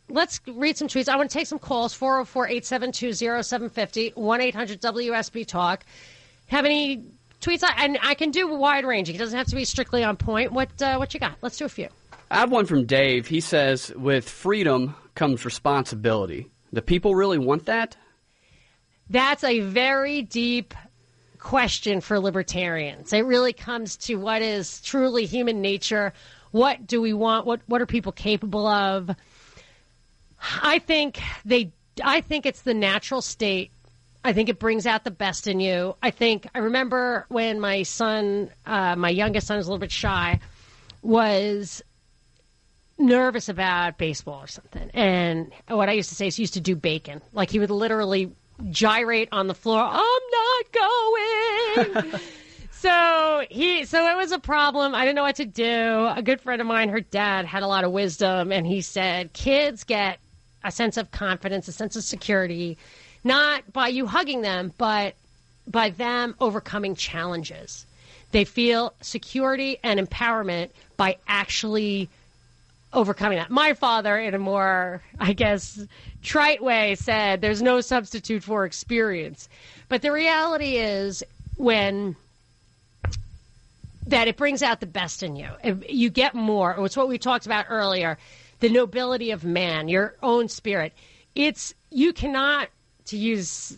[0.09, 1.09] let's read some tweets.
[1.09, 5.85] I want to take some calls 404 872 0750 1 800 WSB Talk.
[6.47, 7.05] Have any
[7.41, 7.63] tweets?
[7.77, 9.15] And I can do wide ranging.
[9.15, 10.51] It doesn't have to be strictly on point.
[10.51, 11.37] What, uh, what you got?
[11.41, 11.89] Let's do a few.
[12.29, 13.27] I have one from Dave.
[13.27, 16.49] He says, with freedom comes responsibility.
[16.73, 17.97] Do people really want that?
[19.09, 20.73] That's a very deep
[21.37, 23.11] question for libertarians.
[23.11, 26.13] It really comes to what is truly human nature.
[26.51, 27.45] What do we want?
[27.45, 29.09] What what are people capable of?
[30.61, 31.73] I think they
[32.03, 33.71] I think it's the natural state.
[34.23, 35.95] I think it brings out the best in you.
[36.01, 39.91] I think I remember when my son, uh, my youngest son, was a little bit
[39.91, 40.39] shy,
[41.01, 41.81] was
[42.99, 44.91] nervous about baseball or something.
[44.93, 47.21] And what I used to say is he used to do bacon.
[47.33, 48.31] Like he would literally
[48.69, 49.81] gyrate on the floor.
[49.81, 52.21] I'm not going.
[52.71, 54.93] so he so it was a problem.
[54.93, 56.07] I didn't know what to do.
[56.15, 59.33] A good friend of mine, her dad, had a lot of wisdom and he said
[59.33, 60.19] kids get
[60.63, 62.77] a sense of confidence, a sense of security,
[63.23, 65.15] not by you hugging them, but
[65.67, 67.85] by them overcoming challenges.
[68.31, 72.09] They feel security and empowerment by actually
[72.93, 73.49] overcoming that.
[73.49, 75.79] My father, in a more, I guess,
[76.23, 79.49] trite way, said there's no substitute for experience.
[79.89, 81.23] But the reality is
[81.57, 82.15] when
[84.07, 85.49] that it brings out the best in you.
[85.87, 86.75] You get more.
[86.85, 88.17] It's what we talked about earlier
[88.61, 90.93] the nobility of man, your own spirit.
[91.33, 92.69] It's, you cannot,
[93.11, 93.77] to use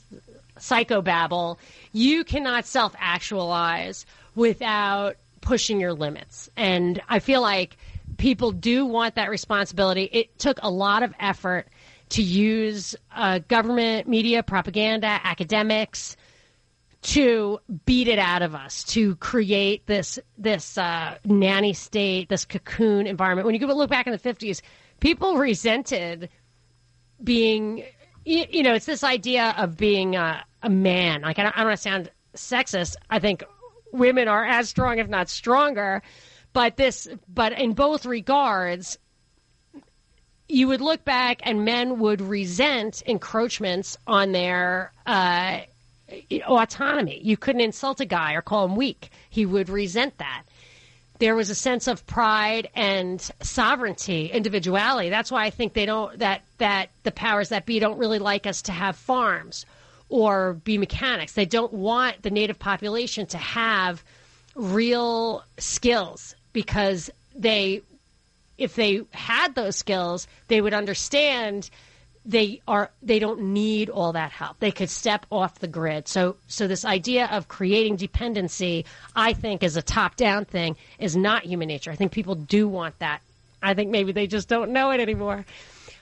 [0.57, 1.57] psychobabble,
[1.91, 6.49] you cannot self actualize without pushing your limits.
[6.55, 7.77] And I feel like
[8.17, 10.09] people do want that responsibility.
[10.11, 11.67] It took a lot of effort
[12.09, 16.15] to use uh, government, media, propaganda, academics
[17.01, 23.07] to beat it out of us, to create this this uh, nanny state, this cocoon
[23.07, 23.45] environment.
[23.45, 24.61] When you look back in the fifties,
[25.01, 26.29] people resented
[27.21, 27.83] being,
[28.25, 31.21] you, you, know, it's this idea of being a, a man.
[31.21, 32.95] Like I don't, I don't want to sound sexist.
[33.09, 33.43] I think
[33.91, 36.01] women are as strong, if not stronger
[36.53, 38.97] but this, but in both regards,
[40.47, 45.61] you would look back and men would resent encroachments on their uh,
[46.47, 47.19] autonomy.
[47.23, 49.09] You couldn't insult a guy or call him weak.
[49.29, 50.43] He would resent that.
[51.23, 55.09] There was a sense of pride and sovereignty, individuality.
[55.09, 58.45] That's why I think they don't that that the powers that be don't really like
[58.45, 59.65] us to have farms
[60.09, 61.31] or be mechanics.
[61.31, 64.03] They don't want the native population to have
[64.53, 67.83] real skills because they
[68.57, 71.69] if they had those skills, they would understand
[72.25, 74.59] they are they don't need all that help.
[74.59, 76.07] They could step off the grid.
[76.07, 81.15] So so this idea of creating dependency, I think, is a top down thing, is
[81.15, 81.91] not human nature.
[81.91, 83.21] I think people do want that.
[83.61, 85.45] I think maybe they just don't know it anymore.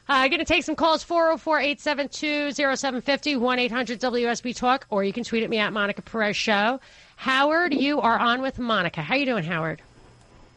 [0.08, 5.04] I'm uh, going to take some calls 404 872 0750 1 800 WSB Talk, or
[5.04, 6.80] you can tweet at me at Monica Perez Show.
[7.16, 9.02] Howard, you are on with Monica.
[9.02, 9.82] How you doing, Howard?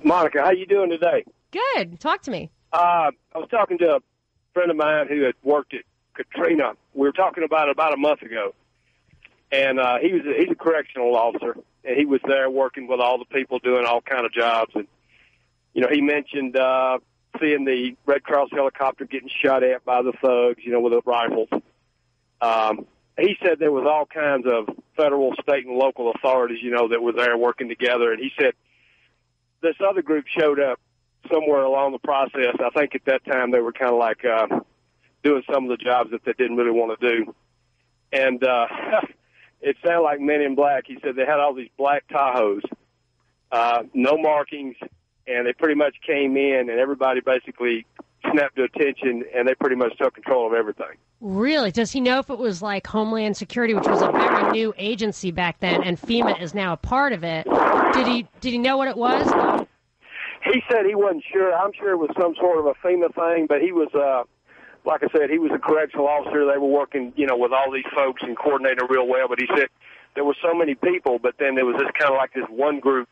[0.03, 1.25] Monica, how you doing today?
[1.53, 2.01] Good.
[2.01, 2.51] Talk to me.
[2.73, 4.01] Uh, I was talking to a
[4.55, 5.83] friend of mine who had worked at
[6.15, 6.73] Katrina.
[6.95, 8.55] We were talking about it about a month ago,
[9.53, 13.01] and uh, he was a, he's a correctional officer, and he was there working with
[13.01, 14.87] all the people doing all kind of jobs, and
[15.75, 16.99] you know he mentioned uh,
[17.41, 21.03] seeing the Red Cross helicopter getting shot at by the thugs, you know, with the
[21.05, 21.49] rifles.
[22.41, 22.87] Um,
[23.19, 27.03] he said there was all kinds of federal, state, and local authorities, you know, that
[27.03, 28.55] were there working together, and he said
[29.63, 30.79] this other group showed up
[31.31, 32.57] somewhere along the process.
[32.61, 34.61] I think at that time they were kind of like uh,
[35.23, 37.35] doing some of the jobs that they didn't really want to do,
[38.13, 38.67] and uh,
[39.61, 40.85] it sounded like Men in Black.
[40.87, 42.63] He said they had all these black Tahoes,
[43.51, 44.77] uh, no markings,
[45.27, 47.87] and they pretty much came in, and everybody basically
[48.33, 50.97] snapped to attention, and they pretty much took control of everything.
[51.21, 51.71] Really?
[51.71, 55.31] Does he know if it was like Homeland Security, which was a very new agency
[55.31, 57.47] back then, and FEMA is now a part of it?
[57.95, 59.64] Did he did he know what it was?
[60.45, 61.55] He said he wasn't sure.
[61.55, 64.25] I'm sure it was some sort of a FEMA thing, but he was, uh,
[64.85, 66.45] like I said, he was a correctional officer.
[66.45, 69.29] They were working, you know, with all these folks and coordinating real well.
[69.29, 69.69] But he said
[70.15, 72.79] there were so many people, but then there was this kind of like this one
[72.81, 73.09] group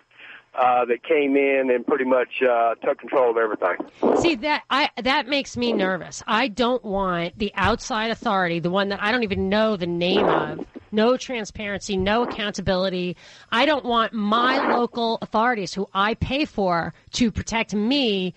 [0.54, 3.76] uh, that came in and pretty much uh, took control of everything.
[4.20, 6.22] See that I that makes me nervous.
[6.26, 10.26] I don't want the outside authority, the one that I don't even know the name
[10.26, 13.16] of, no transparency, no accountability.
[13.50, 18.34] I don't want my local authorities, who I pay for to protect me,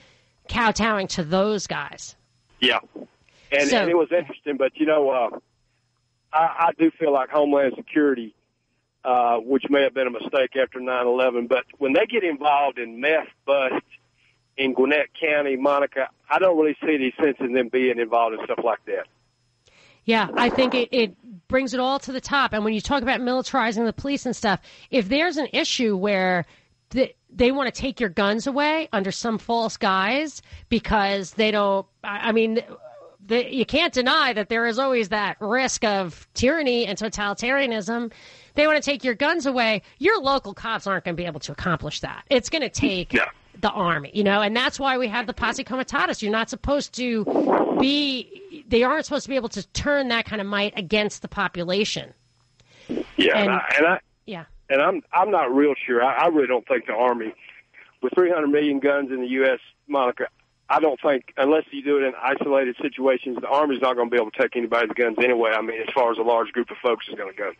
[0.49, 2.15] kowtowing to those guys.
[2.59, 2.79] Yeah,
[3.51, 5.39] and, So- and it was interesting, but you know, uh,
[6.33, 8.33] I, I do feel like Homeland Security,
[9.03, 12.99] uh, which may have been a mistake after 9/11, but when they get involved in
[12.99, 13.83] meth bust
[14.57, 18.45] in Gwinnett County, Monica, I don't really see any sense in them being involved in
[18.45, 19.07] stuff like that.
[20.05, 22.53] Yeah, I think it, it brings it all to the top.
[22.53, 24.59] And when you talk about militarizing the police and stuff,
[24.91, 26.45] if there's an issue where
[26.91, 31.85] th- they want to take your guns away under some false guise because they don't,
[32.03, 32.61] I I mean,
[33.25, 38.11] the, you can't deny that there is always that risk of tyranny and totalitarianism.
[38.53, 39.81] They want to take your guns away.
[39.97, 42.23] Your local cops aren't going to be able to accomplish that.
[42.29, 43.29] It's going to take Yeah.
[43.59, 46.21] the army, you know, and that's why we have the posse comitatus.
[46.21, 47.25] You're not supposed to
[47.79, 51.28] be, they aren't supposed to be able to turn that kind of might against the
[51.28, 52.13] population.
[53.17, 54.45] Yeah, And- and, I, and I Yeah.
[54.69, 56.04] and I'm I'm not real sure.
[56.04, 57.34] I, I really don't think the Army,
[58.01, 60.28] with 300 million guns in the U.S., Monica,
[60.69, 64.15] I don't think unless you do it in isolated situations, the Army's not going to
[64.15, 65.51] be able to take anybody's guns anyway.
[65.56, 67.51] I mean, as far as a large group of folks is going to go.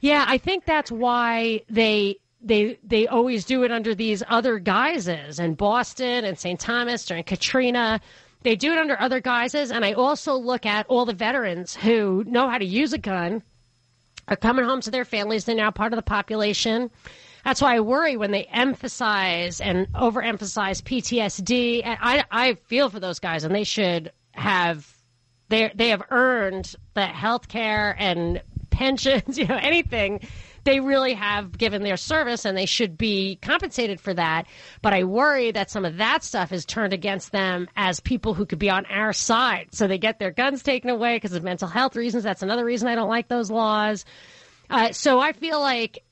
[0.00, 5.38] Yeah, I think that's why they they they always do it under these other guises
[5.38, 6.58] and Boston and St.
[6.60, 8.00] Thomas during Katrina.
[8.46, 12.22] They do it under other guises and I also look at all the veterans who
[12.28, 13.42] know how to use a gun
[14.28, 15.44] are coming home to their families.
[15.44, 16.88] They're now part of the population.
[17.44, 21.82] That's why I worry when they emphasize and overemphasize PTSD.
[21.84, 24.96] I, I feel for those guys, and they should have
[25.48, 30.20] they they have earned the health care and pensions, you know, anything.
[30.66, 34.48] They really have given their service and they should be compensated for that.
[34.82, 38.44] But I worry that some of that stuff is turned against them as people who
[38.44, 39.68] could be on our side.
[39.70, 42.24] So they get their guns taken away because of mental health reasons.
[42.24, 44.04] That's another reason I don't like those laws.
[44.68, 46.02] Uh, so I feel like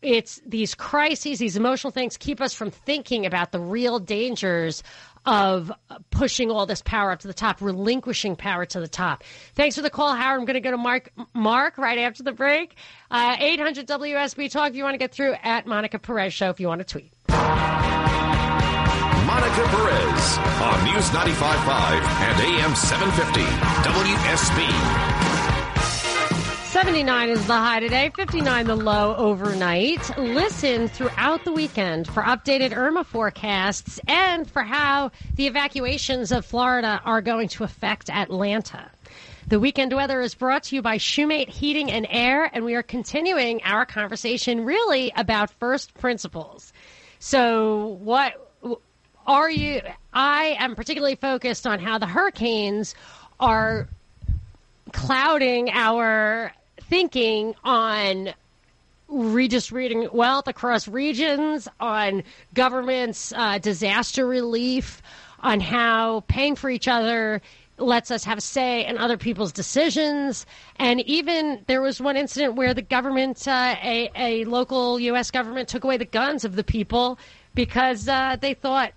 [0.00, 4.82] it's these crises, these emotional things keep us from thinking about the real dangers
[5.26, 5.72] of
[6.10, 9.24] pushing all this power up to the top, relinquishing power to the top.
[9.54, 10.40] Thanks for the call, Howard.
[10.40, 12.74] I'm going to go to Mark, Mark right after the break.
[13.10, 16.60] Uh, 800 WSB Talk if you want to get through at Monica Perez Show if
[16.60, 17.12] you want to tweet.
[19.28, 23.40] Monica Perez on News 95.5 and AM 750
[23.88, 25.17] WSB.
[26.78, 30.16] 79 is the high today, 59 the low overnight.
[30.16, 37.00] Listen throughout the weekend for updated Irma forecasts and for how the evacuations of Florida
[37.04, 38.88] are going to affect Atlanta.
[39.48, 42.84] The weekend weather is brought to you by Shoemate Heating and Air, and we are
[42.84, 46.72] continuing our conversation really about first principles.
[47.18, 48.52] So, what
[49.26, 49.80] are you?
[50.12, 52.94] I am particularly focused on how the hurricanes
[53.40, 53.88] are
[54.92, 56.52] clouding our
[56.88, 58.30] thinking on
[59.08, 62.22] redistributing wealth across regions, on
[62.54, 65.02] government's uh, disaster relief,
[65.40, 67.40] on how paying for each other
[67.78, 70.46] lets us have a say in other people's decisions.
[70.76, 75.30] And even there was one incident where the government, uh, a, a local U.S.
[75.30, 77.18] government, took away the guns of the people
[77.54, 78.92] because uh, they thought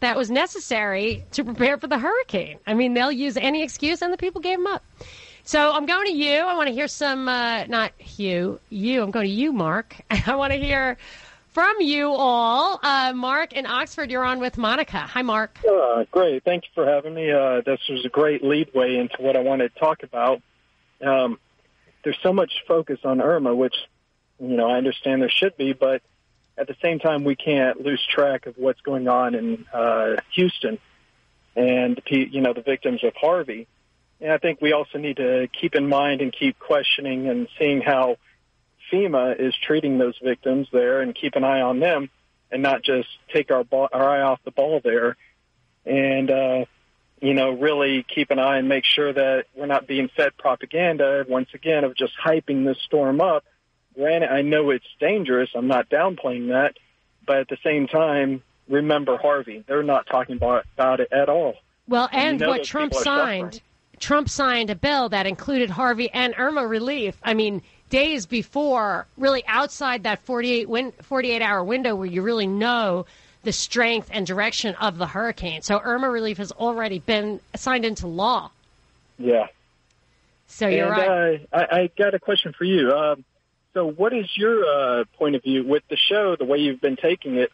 [0.00, 2.58] that was necessary to prepare for the hurricane.
[2.66, 4.84] I mean, they'll use any excuse, and the people gave them up.
[5.46, 6.40] So I'm going to you.
[6.40, 9.00] I want to hear some, uh, not you, you.
[9.00, 9.94] I'm going to you, Mark.
[10.26, 10.98] I want to hear
[11.50, 12.80] from you all.
[12.82, 14.98] Uh, Mark in Oxford, you're on with Monica.
[14.98, 15.56] Hi, Mark.
[15.64, 16.42] Uh, great.
[16.42, 17.30] Thank you for having me.
[17.30, 20.42] Uh, this was a great leadway into what I wanted to talk about.
[21.00, 21.38] Um,
[22.02, 23.76] there's so much focus on Irma, which
[24.40, 26.02] you know I understand there should be, but
[26.58, 30.80] at the same time we can't lose track of what's going on in uh, Houston
[31.54, 33.68] and you know the victims of Harvey.
[34.20, 37.80] And I think we also need to keep in mind and keep questioning and seeing
[37.80, 38.16] how
[38.90, 42.08] FEMA is treating those victims there and keep an eye on them
[42.50, 45.16] and not just take our, ball, our eye off the ball there
[45.84, 46.64] and, uh,
[47.20, 51.24] you know, really keep an eye and make sure that we're not being fed propaganda
[51.28, 53.44] once again of just hyping this storm up.
[53.94, 55.50] Granted, I know it's dangerous.
[55.54, 56.76] I'm not downplaying that.
[57.26, 59.64] But at the same time, remember Harvey.
[59.66, 61.54] They're not talking about, about it at all.
[61.88, 63.60] Well, and, and you know what Trump signed,
[63.98, 67.16] Trump signed a bill that included Harvey and Irma relief.
[67.22, 72.46] I mean, days before, really outside that 48, win, 48 hour window where you really
[72.46, 73.06] know
[73.42, 75.62] the strength and direction of the hurricane.
[75.62, 78.50] So Irma relief has already been signed into law.
[79.18, 79.46] Yeah.
[80.48, 81.48] So you're and, right.
[81.52, 82.92] Uh, I, I, got a question for you.
[82.92, 83.24] Um,
[83.74, 86.96] so, what is your uh, point of view with the show, the way you've been
[86.96, 87.52] taking it?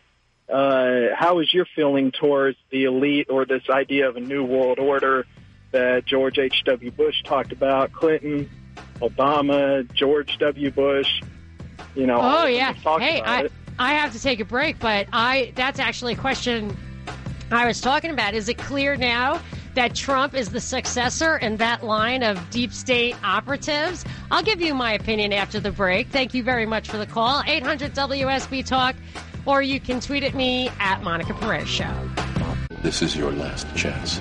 [0.49, 4.78] Uh, how is your feeling towards the elite or this idea of a new world
[4.78, 5.26] order
[5.73, 6.91] that George H.W.
[6.93, 8.49] Bush talked about, Clinton,
[9.01, 10.70] Obama, George W.
[10.70, 11.23] Bush?
[11.95, 12.73] You know, oh yeah.
[12.73, 13.53] Hey, I it.
[13.79, 16.77] I have to take a break, but I that's actually a question
[17.51, 18.35] I was talking about.
[18.35, 19.41] Is it clear now
[19.75, 24.05] that Trump is the successor in that line of deep state operatives?
[24.31, 26.09] I'll give you my opinion after the break.
[26.09, 27.43] Thank you very much for the call.
[27.47, 28.97] 800 WSB Talk
[29.47, 31.93] or you can tweet at me at Monica Perez Show.
[32.83, 34.20] This is your last chance.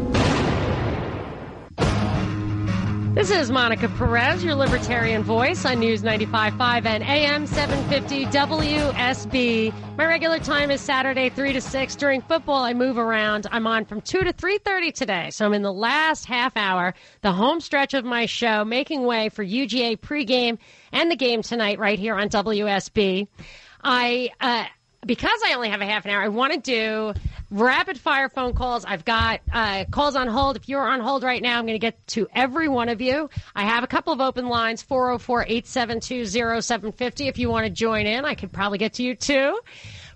[3.21, 9.71] This is Monica Perez, your libertarian voice on News 95.5 and AM 750 WSB.
[9.95, 11.95] My regular time is Saturday 3 to 6.
[11.97, 13.45] During football, I move around.
[13.51, 17.31] I'm on from 2 to 3.30 today, so I'm in the last half hour, the
[17.31, 20.57] home stretch of my show, making way for UGA pregame
[20.91, 23.27] and the game tonight right here on WSB.
[23.83, 24.65] I, uh,
[25.05, 27.13] because I only have a half an hour, I want to do
[27.51, 28.85] rapid fire phone calls.
[28.85, 30.55] I've got uh, calls on hold.
[30.55, 33.29] If you're on hold right now, I'm going to get to every one of you.
[33.53, 37.27] I have a couple of open lines 404 872 0750.
[37.27, 39.59] If you want to join in, I could probably get to you too.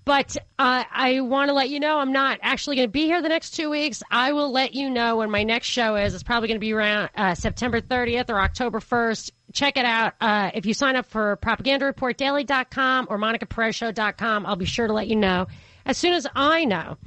[0.05, 3.23] But uh, I want to let you know I'm not actually going to be here
[3.23, 4.03] the next two weeks.
[4.11, 6.13] I will let you know when my next show is.
[6.13, 9.31] It's probably going to be around uh, September 30th or October 1st.
[9.51, 10.13] Check it out.
[10.21, 15.15] Uh, if you sign up for propagandareportdaily.com or monicaperezshow.com, I'll be sure to let you
[15.15, 15.47] know
[15.87, 16.97] as soon as I know.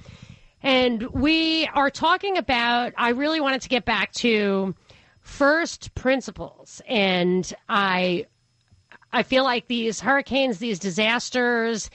[0.63, 4.75] And we are talking about, I really wanted to get back to
[5.21, 6.83] first principles.
[6.89, 8.27] And I,
[9.13, 11.91] I feel like these hurricanes, these disasters,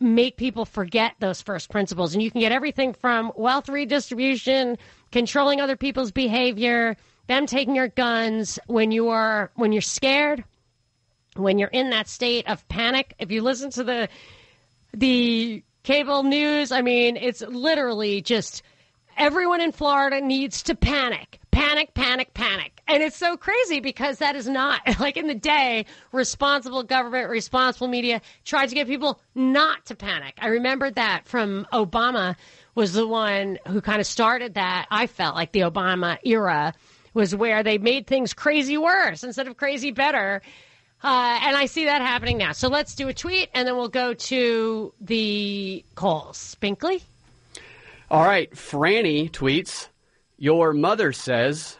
[0.00, 2.12] make people forget those first principles.
[2.12, 4.76] And you can get everything from wealth redistribution,
[5.12, 6.96] controlling other people's behavior,
[7.28, 10.44] them taking your guns when you are when you're scared,
[11.36, 13.14] when you're in that state of panic.
[13.18, 14.08] If you listen to the
[14.92, 18.62] the cable news, I mean, it's literally just
[19.16, 21.38] everyone in Florida needs to panic.
[21.50, 22.80] Panic, panic, panic.
[22.88, 27.88] And it's so crazy because that is not, like in the day, responsible government, responsible
[27.88, 30.34] media tried to get people not to panic.
[30.38, 32.36] I remember that from Obama
[32.74, 34.86] was the one who kind of started that.
[34.90, 36.72] I felt like the Obama era
[37.14, 40.40] was where they made things crazy worse instead of crazy better.
[41.04, 42.52] Uh, and I see that happening now.
[42.52, 46.56] So let's do a tweet and then we'll go to the calls.
[46.60, 47.02] Binkley?
[48.10, 48.50] All right.
[48.52, 49.88] Franny tweets
[50.38, 51.76] Your mother says,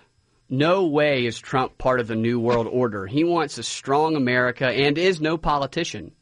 [0.49, 3.07] no way is Trump part of the New World Order.
[3.07, 6.12] He wants a strong America and is no politician.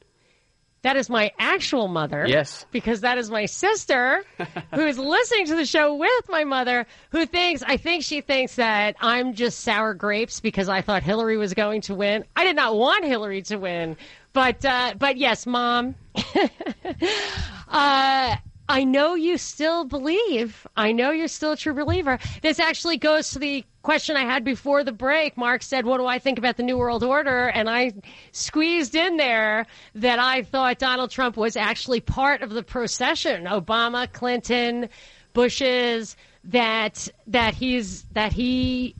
[0.82, 2.24] That is my actual mother.
[2.26, 2.64] Yes.
[2.70, 4.24] Because that is my sister
[4.74, 8.56] who is listening to the show with my mother who thinks, I think she thinks
[8.56, 12.24] that I'm just sour grapes because I thought Hillary was going to win.
[12.34, 13.96] I did not want Hillary to win.
[14.32, 15.96] But, uh, but yes, mom.
[17.68, 18.36] uh,
[18.70, 20.64] I know you still believe.
[20.76, 22.20] I know you're still a true believer.
[22.40, 25.36] This actually goes to the question I had before the break.
[25.36, 27.48] Mark said, What do I think about the New World Order?
[27.48, 27.92] And I
[28.30, 29.66] squeezed in there
[29.96, 33.46] that I thought Donald Trump was actually part of the procession.
[33.46, 34.88] Obama, Clinton,
[35.32, 38.94] Bush's, that that he's that he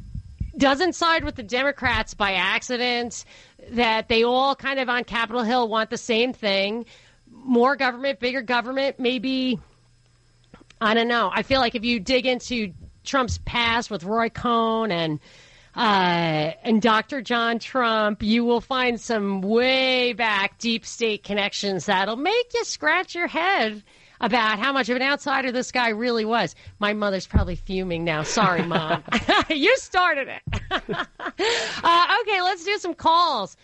[0.56, 3.24] doesn't side with the Democrats by accident,
[3.70, 6.86] that they all kind of on Capitol Hill want the same thing
[7.44, 9.58] more government, bigger government, maybe.
[10.80, 11.30] I don't know.
[11.32, 12.72] I feel like if you dig into
[13.04, 15.20] Trump's past with Roy Cohn and
[15.76, 17.22] uh, and Dr.
[17.22, 23.14] John Trump, you will find some way back deep state connections that'll make you scratch
[23.14, 23.82] your head
[24.20, 26.54] about how much of an outsider this guy really was.
[26.78, 28.22] My mother's probably fuming now.
[28.22, 29.02] Sorry, Mom.
[29.48, 30.60] you started it.
[30.70, 33.56] uh, okay, let's do some calls.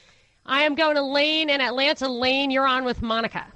[0.47, 2.09] I am going to Lane in Atlanta.
[2.09, 3.47] Lane, you're on with Monica.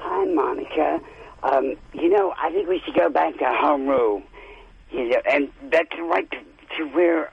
[0.00, 1.00] Hi, Monica.
[1.42, 4.22] Um, you know, I think we should go back to home rule.
[4.90, 6.38] You know, and that's right to,
[6.78, 7.30] to where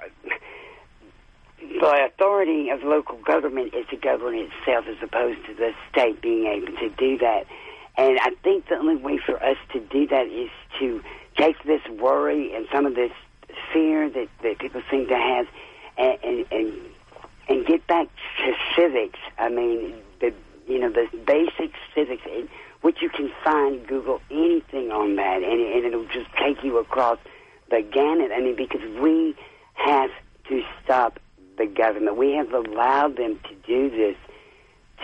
[1.59, 6.47] the authority of local government is to govern itself as opposed to the state being
[6.47, 7.45] able to do that.
[7.97, 10.49] And I think the only way for us to do that is
[10.80, 11.01] to
[11.38, 13.11] take this worry and some of this
[13.72, 15.47] fear that, that people seem to have
[15.97, 16.74] and, and, and
[17.47, 18.07] and get back
[18.39, 19.20] to civics.
[19.38, 19.93] I mean,
[20.68, 22.24] you know the basic civics,
[22.82, 27.18] which you can find Google anything on that, and, and it'll just take you across
[27.70, 28.32] the gamut.
[28.32, 29.36] I mean, because we
[29.74, 30.11] have
[30.49, 31.20] to stop
[31.57, 32.18] the government.
[32.18, 34.16] We have allowed them to do this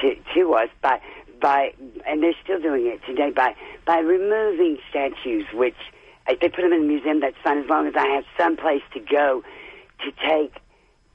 [0.01, 1.01] to to us by
[1.41, 1.73] by,
[2.07, 3.55] and they're still doing it today by
[3.85, 5.75] by removing statues, which
[6.27, 8.55] if they put them in a museum, that's fine as long as I have some
[8.57, 9.43] place to go
[10.03, 10.55] to take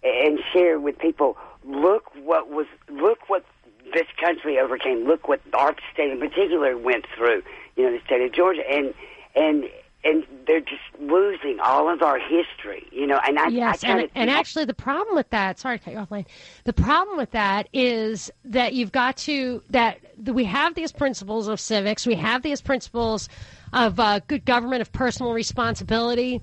[0.03, 1.37] and share with people.
[1.65, 3.45] Look what was look what
[3.93, 5.07] this country overcame.
[5.07, 7.43] Look what our state in particular went through.
[7.77, 8.95] You know, the state of Georgia, and
[9.35, 9.69] and
[10.05, 12.87] and they're just losing all of our history.
[12.93, 15.59] You know, and I yes, I and, and actually the problem with that.
[15.59, 16.27] Sorry to cut you off, Lane.
[16.65, 21.61] The problem with that is that you've got to that we have these principles of
[21.61, 22.07] civics.
[22.07, 23.29] We have these principles
[23.73, 26.41] of uh, good government, of personal responsibility,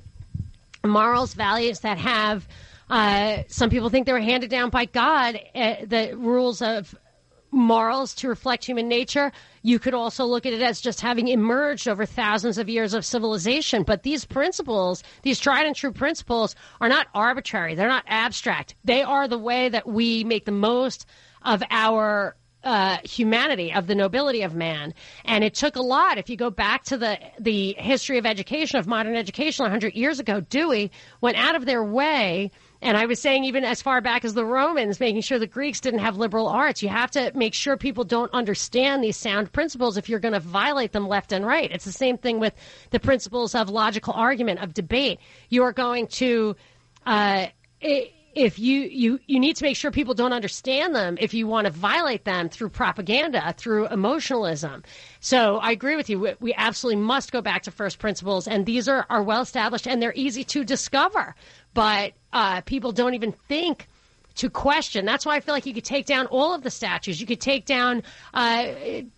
[0.83, 2.47] morals, values that have
[2.89, 6.93] uh, some people think they were handed down by God, uh, the rules of
[7.53, 9.31] morals to reflect human nature.
[9.61, 13.05] You could also look at it as just having emerged over thousands of years of
[13.05, 13.83] civilization.
[13.83, 17.75] But these principles, these tried and true principles, are not arbitrary.
[17.75, 18.75] They're not abstract.
[18.83, 21.05] They are the way that we make the most
[21.43, 24.93] of our uh, humanity, of the nobility of man.
[25.25, 26.17] And it took a lot.
[26.17, 30.19] If you go back to the, the history of education, of modern education 100 years
[30.19, 30.91] ago, Dewey
[31.21, 32.51] went out of their way
[32.83, 35.79] and I was saying, even as far back as the Romans, making sure the Greeks
[35.79, 36.83] didn't have liberal arts.
[36.83, 40.39] You have to make sure people don't understand these sound principles if you're going to
[40.39, 41.71] violate them left and right.
[41.71, 42.53] It's the same thing with
[42.91, 45.19] the principles of logical argument, of debate.
[45.49, 46.55] You are going to.
[47.05, 47.47] Uh,
[47.81, 51.47] it, if you, you you need to make sure people don't understand them if you
[51.47, 54.83] want to violate them through propaganda through emotionalism.
[55.19, 56.19] So i agree with you.
[56.19, 59.87] We, we absolutely must go back to first principles and these are, are well established
[59.87, 61.35] and they're easy to discover.
[61.73, 63.87] But uh, people don't even think
[64.35, 65.05] to question.
[65.05, 67.21] That's why I feel like you could take down all of the statues.
[67.21, 68.03] You could take down,
[68.33, 68.67] uh,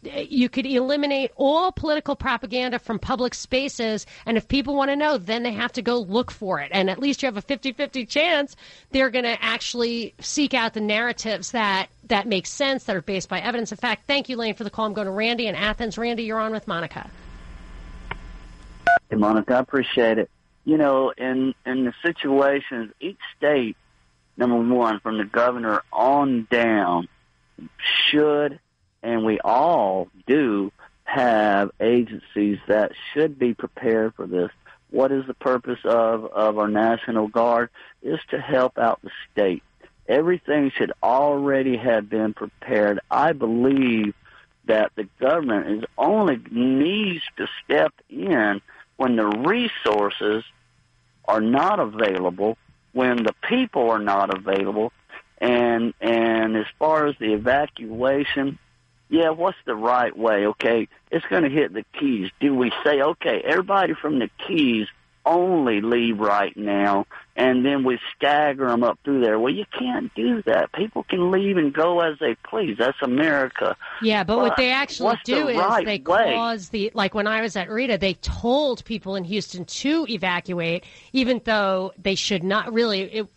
[0.03, 4.05] you could eliminate all political propaganda from public spaces.
[4.25, 6.69] And if people want to know, then they have to go look for it.
[6.73, 8.55] And at least you have a 50 50 chance
[8.91, 13.29] they're going to actually seek out the narratives that, that make sense, that are based
[13.29, 13.71] by evidence.
[13.71, 14.85] In fact, thank you, Lane, for the call.
[14.85, 15.97] I'm going to Randy in Athens.
[15.97, 17.09] Randy, you're on with Monica.
[19.09, 20.29] Hey, Monica, I appreciate it
[20.65, 23.77] you know, in in the situations, each state,
[24.37, 27.07] number one, from the governor on down,
[28.09, 28.59] should
[29.05, 30.71] and we all do
[31.03, 34.49] have agencies that should be prepared for this.
[34.89, 37.69] What is the purpose of of our National Guard?
[38.01, 39.63] Is to help out the state.
[40.07, 42.99] Everything should already have been prepared.
[43.09, 44.13] I believe
[44.65, 48.61] that the government is only needs to step in
[48.97, 50.43] when the resources
[51.25, 52.57] are not available,
[52.95, 54.93] when the people are not available,
[55.39, 58.57] and and as far as the evacuation,
[59.09, 60.47] yeah, what's the right way?
[60.47, 62.31] Okay, it's going to hit the keys.
[62.39, 64.87] Do we say, okay, everybody from the keys
[65.25, 69.37] only leave right now, and then we stagger them up through there.
[69.37, 70.71] Well, you can't do that.
[70.71, 72.77] People can leave and go as they please.
[72.77, 73.75] That's America.
[74.01, 76.33] Yeah, but, but what they actually do the is right they way?
[76.33, 80.85] cause the like when I was at Rita, they told people in Houston to evacuate,
[81.11, 83.01] even though they should not really.
[83.01, 83.27] It,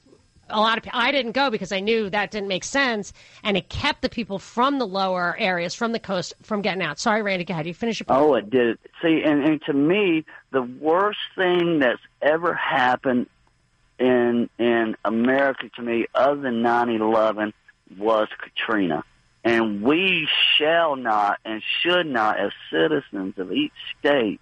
[0.51, 3.68] a lot of I didn't go because I knew that didn't make sense, and it
[3.68, 6.99] kept the people from the lower areas, from the coast, from getting out.
[6.99, 7.66] Sorry, Randy, go ahead.
[7.66, 8.18] You finish your point.
[8.18, 8.78] Oh, it did.
[9.03, 13.26] See, and, and to me, the worst thing that's ever happened
[13.99, 17.53] in in America to me, other than nine eleven,
[17.96, 19.05] was Katrina.
[19.44, 24.40] And we shall not and should not, as citizens of each state,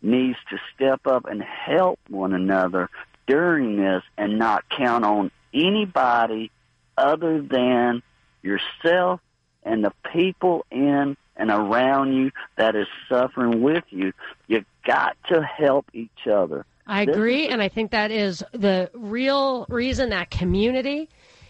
[0.00, 2.88] needs to step up and help one another
[3.26, 6.50] during this and not count on anybody
[6.96, 8.02] other than
[8.42, 9.20] yourself
[9.62, 14.12] and the people in and around you that is suffering with you.
[14.46, 16.64] You got to help each other.
[16.86, 21.08] I agree, and I think that is the real reason that community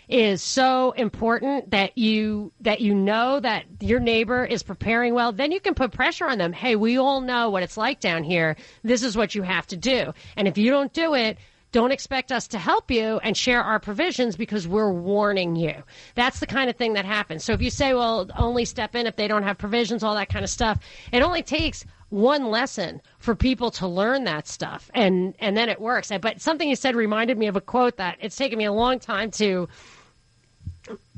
[0.08, 5.32] is so important that you that you know that your neighbor is preparing well.
[5.32, 6.52] Then you can put pressure on them.
[6.52, 8.56] Hey we all know what it's like down here.
[8.82, 10.12] This is what you have to do.
[10.36, 11.38] And if you don't do it
[11.74, 15.74] don't expect us to help you and share our provisions because we're warning you.
[16.14, 17.42] That's the kind of thing that happens.
[17.42, 20.28] So if you say, well, only step in if they don't have provisions, all that
[20.28, 20.78] kind of stuff,
[21.10, 25.80] it only takes one lesson for people to learn that stuff and and then it
[25.80, 26.12] works.
[26.22, 29.00] But something you said reminded me of a quote that it's taken me a long
[29.00, 29.68] time to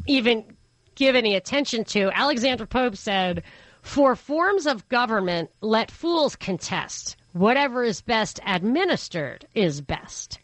[0.07, 0.45] even
[0.95, 2.11] give any attention to.
[2.15, 3.43] Alexander Pope said,
[3.83, 7.17] For forms of government, let fools contest.
[7.35, 10.39] Whatever is best administered is best.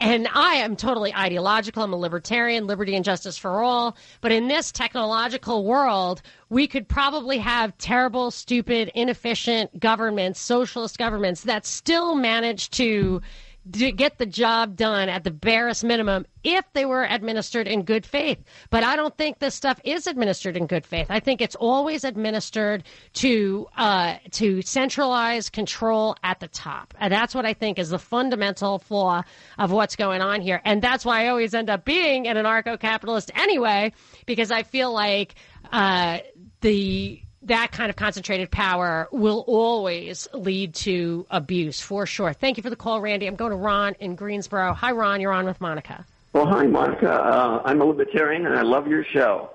[0.00, 1.82] And I am totally ideological.
[1.82, 3.98] I'm a libertarian, liberty and justice for all.
[4.22, 11.42] But in this technological world, we could probably have terrible, stupid, inefficient governments, socialist governments
[11.42, 13.20] that still manage to
[13.68, 18.06] d- get the job done at the barest minimum if they were administered in good
[18.06, 18.38] faith.
[18.70, 21.06] But I don't think this stuff is administered in good faith.
[21.10, 22.84] I think it's always administered
[23.14, 27.98] to uh, to centralize control at the top, and that's what I think is the
[27.98, 29.22] fundamental flaw
[29.58, 30.60] of what's going on here.
[30.64, 33.92] And that's why I always end up being an anarcho-capitalist anyway,
[34.26, 35.34] because I feel like
[35.72, 36.18] uh,
[36.60, 42.32] the that kind of concentrated power will always lead to abuse for sure.
[42.32, 43.26] Thank you for the call, Randy.
[43.26, 44.74] I'm going to Ron in Greensboro.
[44.74, 45.20] Hi, Ron.
[45.20, 46.04] You're on with Monica.
[46.32, 47.10] Well, hi, Monica.
[47.10, 49.50] Uh, I'm a libertarian, and I love your show.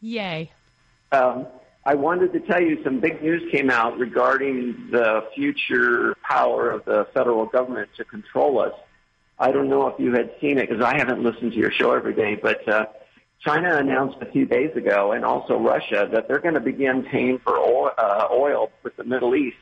[0.00, 0.50] Yay.
[1.12, 1.46] Um,
[1.84, 6.84] I wanted to tell you some big news came out regarding the future power of
[6.84, 8.72] the federal government to control us.
[9.38, 11.92] I don't know if you had seen it because I haven't listened to your show
[11.92, 12.86] every day, but uh,
[13.40, 17.38] China announced a few days ago, and also Russia, that they're going to begin paying
[17.38, 19.56] for oil, uh, oil with the Middle East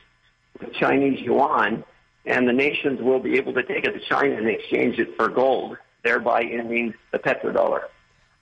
[0.59, 1.83] with Chinese yuan,
[2.25, 5.27] and the nations will be able to take it to China and exchange it for
[5.27, 7.81] gold, thereby ending the petrodollar.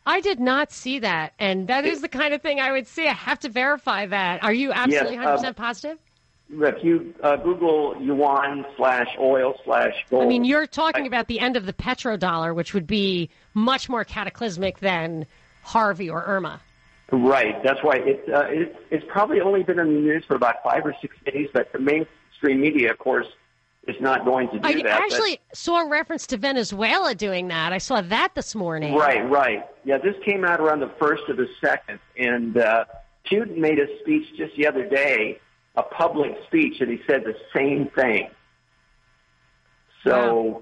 [0.06, 3.08] I did not see that, and that is the kind of thing I would see.
[3.08, 4.44] I have to verify that.
[4.44, 5.98] Are you absolutely Yes, 100% um, positive?
[6.50, 11.40] If you uh, Google yuan slash oil slash gold, I mean, you're talking about the
[11.40, 15.26] end of the petrodollar, which would be much more cataclysmic than
[15.64, 16.62] Harvey or Irma.
[17.12, 17.62] Right.
[17.64, 20.86] That's why it, uh, it, it's probably only been in the news for about five
[20.86, 23.28] or six days, but the mainstream media, of course,
[23.88, 24.84] is not going to do I that.
[24.84, 27.74] but- actually saw a reference to Venezuela doing that.
[27.74, 28.96] I saw that this morning.
[28.96, 29.66] Right, right.
[29.84, 32.86] Yeah, this came out around the first or the second, and uh,
[33.30, 35.40] Putin made a speech just the other day,
[35.76, 38.30] a public speech, and he said the same thing.
[40.04, 40.12] So,
[40.44, 40.62] Well,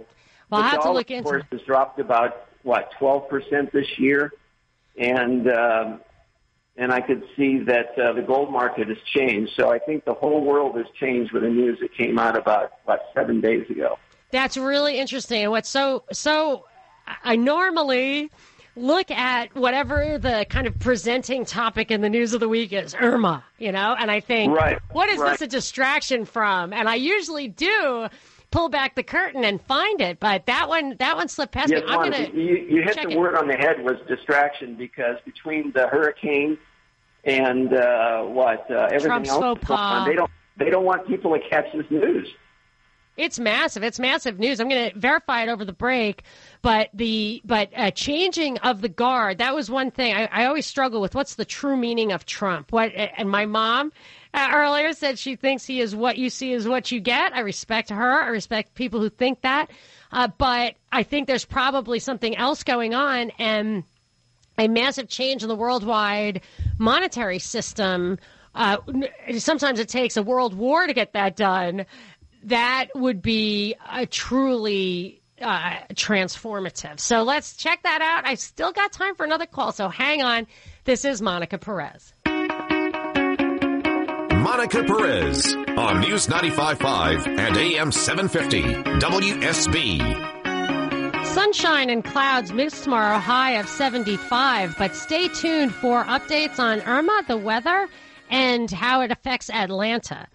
[0.52, 3.88] I'll the have to dollar, look of course, has dropped about what twelve percent this
[3.98, 4.32] year,
[4.98, 6.02] and um,
[6.78, 9.54] and I could see that uh, the gold market has changed.
[9.56, 12.72] So I think the whole world has changed with the news that came out about
[12.84, 13.98] about seven days ago.
[14.32, 15.44] That's really interesting.
[15.44, 16.66] And what's so so
[17.24, 18.32] I normally
[18.78, 22.96] look at whatever the kind of presenting topic in the news of the week is
[22.96, 25.32] Irma, you know, and I think Right, what is right.
[25.32, 26.72] this a distraction from?
[26.72, 28.08] And I usually do
[28.52, 31.82] pull back the curtain and find it, but that one that one slipped past Yes,
[31.82, 31.88] me.
[31.90, 33.18] I'm gonna you, you hit the it.
[33.18, 36.58] word on the head was distraction because between the hurricane
[37.24, 41.40] and uh, what uh, everything Trump's else on, they don't they don't want people to
[41.50, 42.28] catch this news.
[43.18, 43.84] It's massive.
[43.84, 44.60] It's massive news.
[44.60, 46.24] I'm going to verify it over the break,
[46.62, 50.66] but the but uh, changing of the guard that was one thing I, I always
[50.66, 51.14] struggle with.
[51.14, 52.72] What's the true meaning of Trump?
[52.72, 53.92] What and my mom
[54.34, 57.34] uh, earlier said she thinks he is what you see is what you get.
[57.36, 58.22] I respect her.
[58.22, 59.70] I respect people who think that,
[60.12, 63.84] uh, but I think there's probably something else going on and
[64.58, 66.42] a massive change in the worldwide
[66.78, 68.20] monetary system.
[68.54, 68.78] Uh,
[69.38, 71.86] sometimes it takes a world war to get that done.
[72.44, 77.00] That would be a truly uh, transformative.
[77.00, 78.26] So let's check that out.
[78.26, 80.48] I still got time for another call, so hang on.
[80.84, 82.14] This is Monica Perez.
[84.42, 88.64] Monica Perez on News 95.5 and AM 750
[89.00, 90.02] WSB.
[91.28, 94.76] Sunshine and clouds mixed tomorrow, high of 75.
[94.80, 97.88] But stay tuned for updates on Irma, the weather,
[98.32, 100.28] and how it affects Atlanta.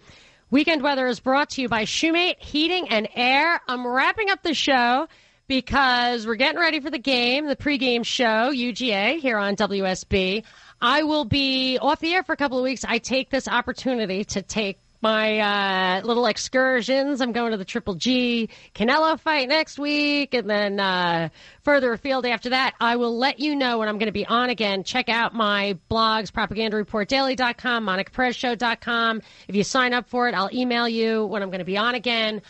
[0.51, 3.59] Weekend weather is brought to you by Shoemate Heating and Air.
[3.67, 5.09] I'm wrapping up the show
[5.49, 10.43] because we're getting ready for the game, the pregame show, UGA, here on WSB.
[10.81, 12.85] I will be off the air for a couple of weeks.
[12.87, 17.21] I take this opportunity to take my uh, little excursions.
[17.21, 21.29] I'm going to the Triple G Canelo fight next week, and then uh,
[21.63, 22.73] further afield after that.
[22.79, 24.83] I will let you know when I'm going to be on again.
[24.83, 29.21] Check out my blogs, propagandareportdaily.com, monicaperezshow.com.
[29.47, 31.95] If you sign up for it, I'll email you when I'm going to be on
[31.95, 32.41] again.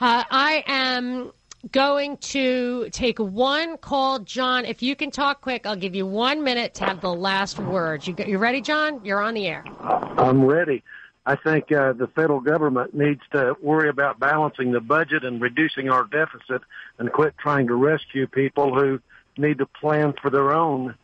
[0.00, 1.32] Uh, I am
[1.72, 4.20] going to take one call.
[4.20, 7.58] John, if you can talk quick, I'll give you one minute to have the last
[7.58, 8.06] word.
[8.06, 9.04] You, you ready, John?
[9.04, 9.64] You're on the air.
[9.80, 10.82] I'm ready.
[11.26, 15.90] I think uh, the federal government needs to worry about balancing the budget and reducing
[15.90, 16.62] our deficit
[16.98, 19.00] and quit trying to rescue people who
[19.36, 20.94] need to plan for their own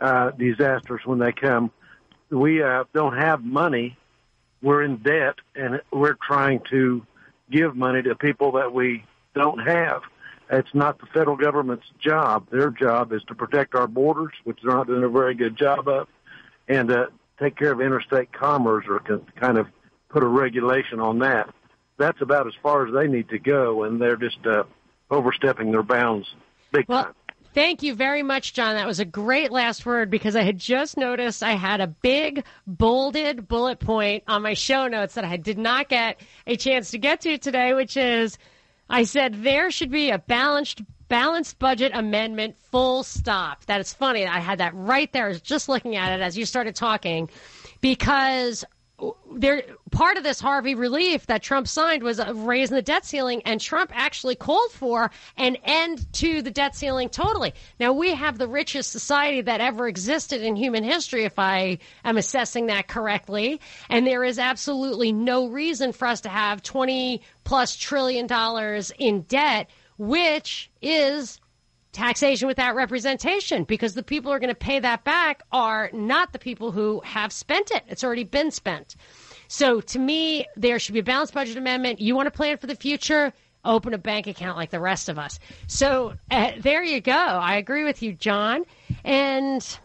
[0.00, 1.70] uh, disasters when they come.
[2.30, 3.98] We uh, don't have money.
[4.62, 7.04] We're in debt, and we're trying to
[7.50, 9.04] give money to people that we
[9.34, 10.02] don't have.
[10.50, 12.46] It's not the federal government's job.
[12.50, 15.88] Their job is to protect our borders, which they're not doing a very good job
[15.88, 16.08] of,
[16.68, 17.06] and uh,
[17.38, 19.00] take care of interstate commerce or
[19.40, 19.66] kind of
[20.10, 21.52] put a regulation on that.
[21.98, 24.64] That's about as far as they need to go, and they're just uh,
[25.10, 26.26] overstepping their bounds
[26.70, 27.14] big well, time.
[27.54, 28.76] Thank you very much, John.
[28.76, 32.44] That was a great last word because I had just noticed I had a big
[32.66, 36.98] bolded bullet point on my show notes that I did not get a chance to
[36.98, 38.38] get to today, which is
[38.88, 43.66] I said there should be a balanced balanced budget amendment full stop.
[43.66, 44.26] That is funny.
[44.26, 45.26] I had that right there.
[45.26, 47.28] I was just looking at it as you started talking
[47.82, 48.64] because
[49.34, 53.60] there part of this Harvey relief that Trump signed was raising the debt ceiling, and
[53.60, 57.52] Trump actually called for an end to the debt ceiling totally.
[57.80, 62.16] Now we have the richest society that ever existed in human history, if I am
[62.16, 67.76] assessing that correctly, and there is absolutely no reason for us to have twenty plus
[67.76, 69.68] trillion dollars in debt,
[69.98, 71.40] which is
[71.92, 76.32] taxation without representation because the people who are going to pay that back are not
[76.32, 77.82] the people who have spent it.
[77.86, 78.96] It's already been spent.
[79.48, 82.00] So to me, there should be a balanced budget amendment.
[82.00, 83.32] You want to plan for the future?
[83.64, 85.38] Open a bank account like the rest of us.
[85.66, 87.12] So uh, there you go.
[87.12, 88.64] I agree with you, John.
[89.04, 89.78] And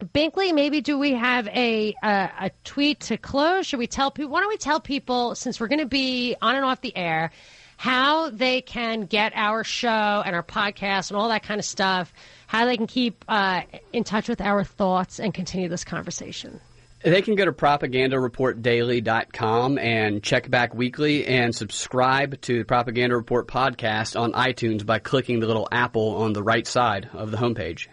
[0.00, 3.66] Binkley, maybe do we have a, a, a tweet to close?
[3.66, 4.30] Should we tell people?
[4.30, 7.32] Why don't we tell people since we're going to be on and off the air?
[7.76, 12.14] how they can get our show and our podcast and all that kind of stuff,
[12.46, 16.60] how they can keep uh, in touch with our thoughts and continue this conversation.
[17.02, 23.46] They can go to propagandareportdaily.com and check back weekly and subscribe to the Propaganda Report
[23.46, 27.88] podcast on iTunes by clicking the little apple on the right side of the homepage.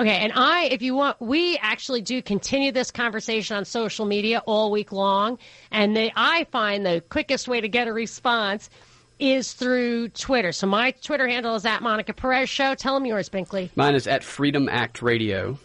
[0.00, 4.42] Okay, and I, if you want, we actually do continue this conversation on social media
[4.46, 5.38] all week long,
[5.70, 8.70] and they, I find the quickest way to get a response
[9.18, 10.52] is through Twitter.
[10.52, 12.74] So my Twitter handle is at Monica Perez Show.
[12.74, 13.68] Tell them yours, Binkley.
[13.76, 15.58] Mine is at Freedom Act Radio.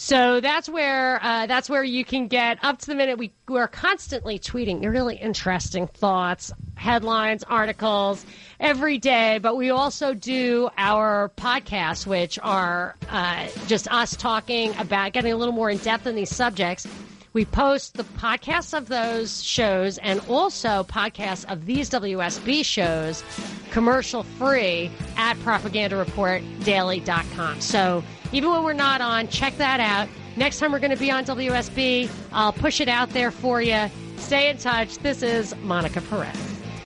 [0.00, 3.18] So that's where uh, that's where you can get up to the minute.
[3.18, 8.24] We we're constantly tweeting really interesting thoughts, headlines, articles
[8.60, 9.40] every day.
[9.42, 15.36] But we also do our podcasts, which are uh, just us talking about getting a
[15.36, 16.86] little more in depth in these subjects.
[17.32, 23.24] We post the podcasts of those shows and also podcasts of these WSB shows
[23.72, 27.60] commercial free at propagandareportdaily.com.
[27.60, 30.08] So even when we're not on, check that out.
[30.36, 33.90] Next time we're going to be on WSB, I'll push it out there for you.
[34.16, 34.98] Stay in touch.
[34.98, 36.57] This is Monica Perez.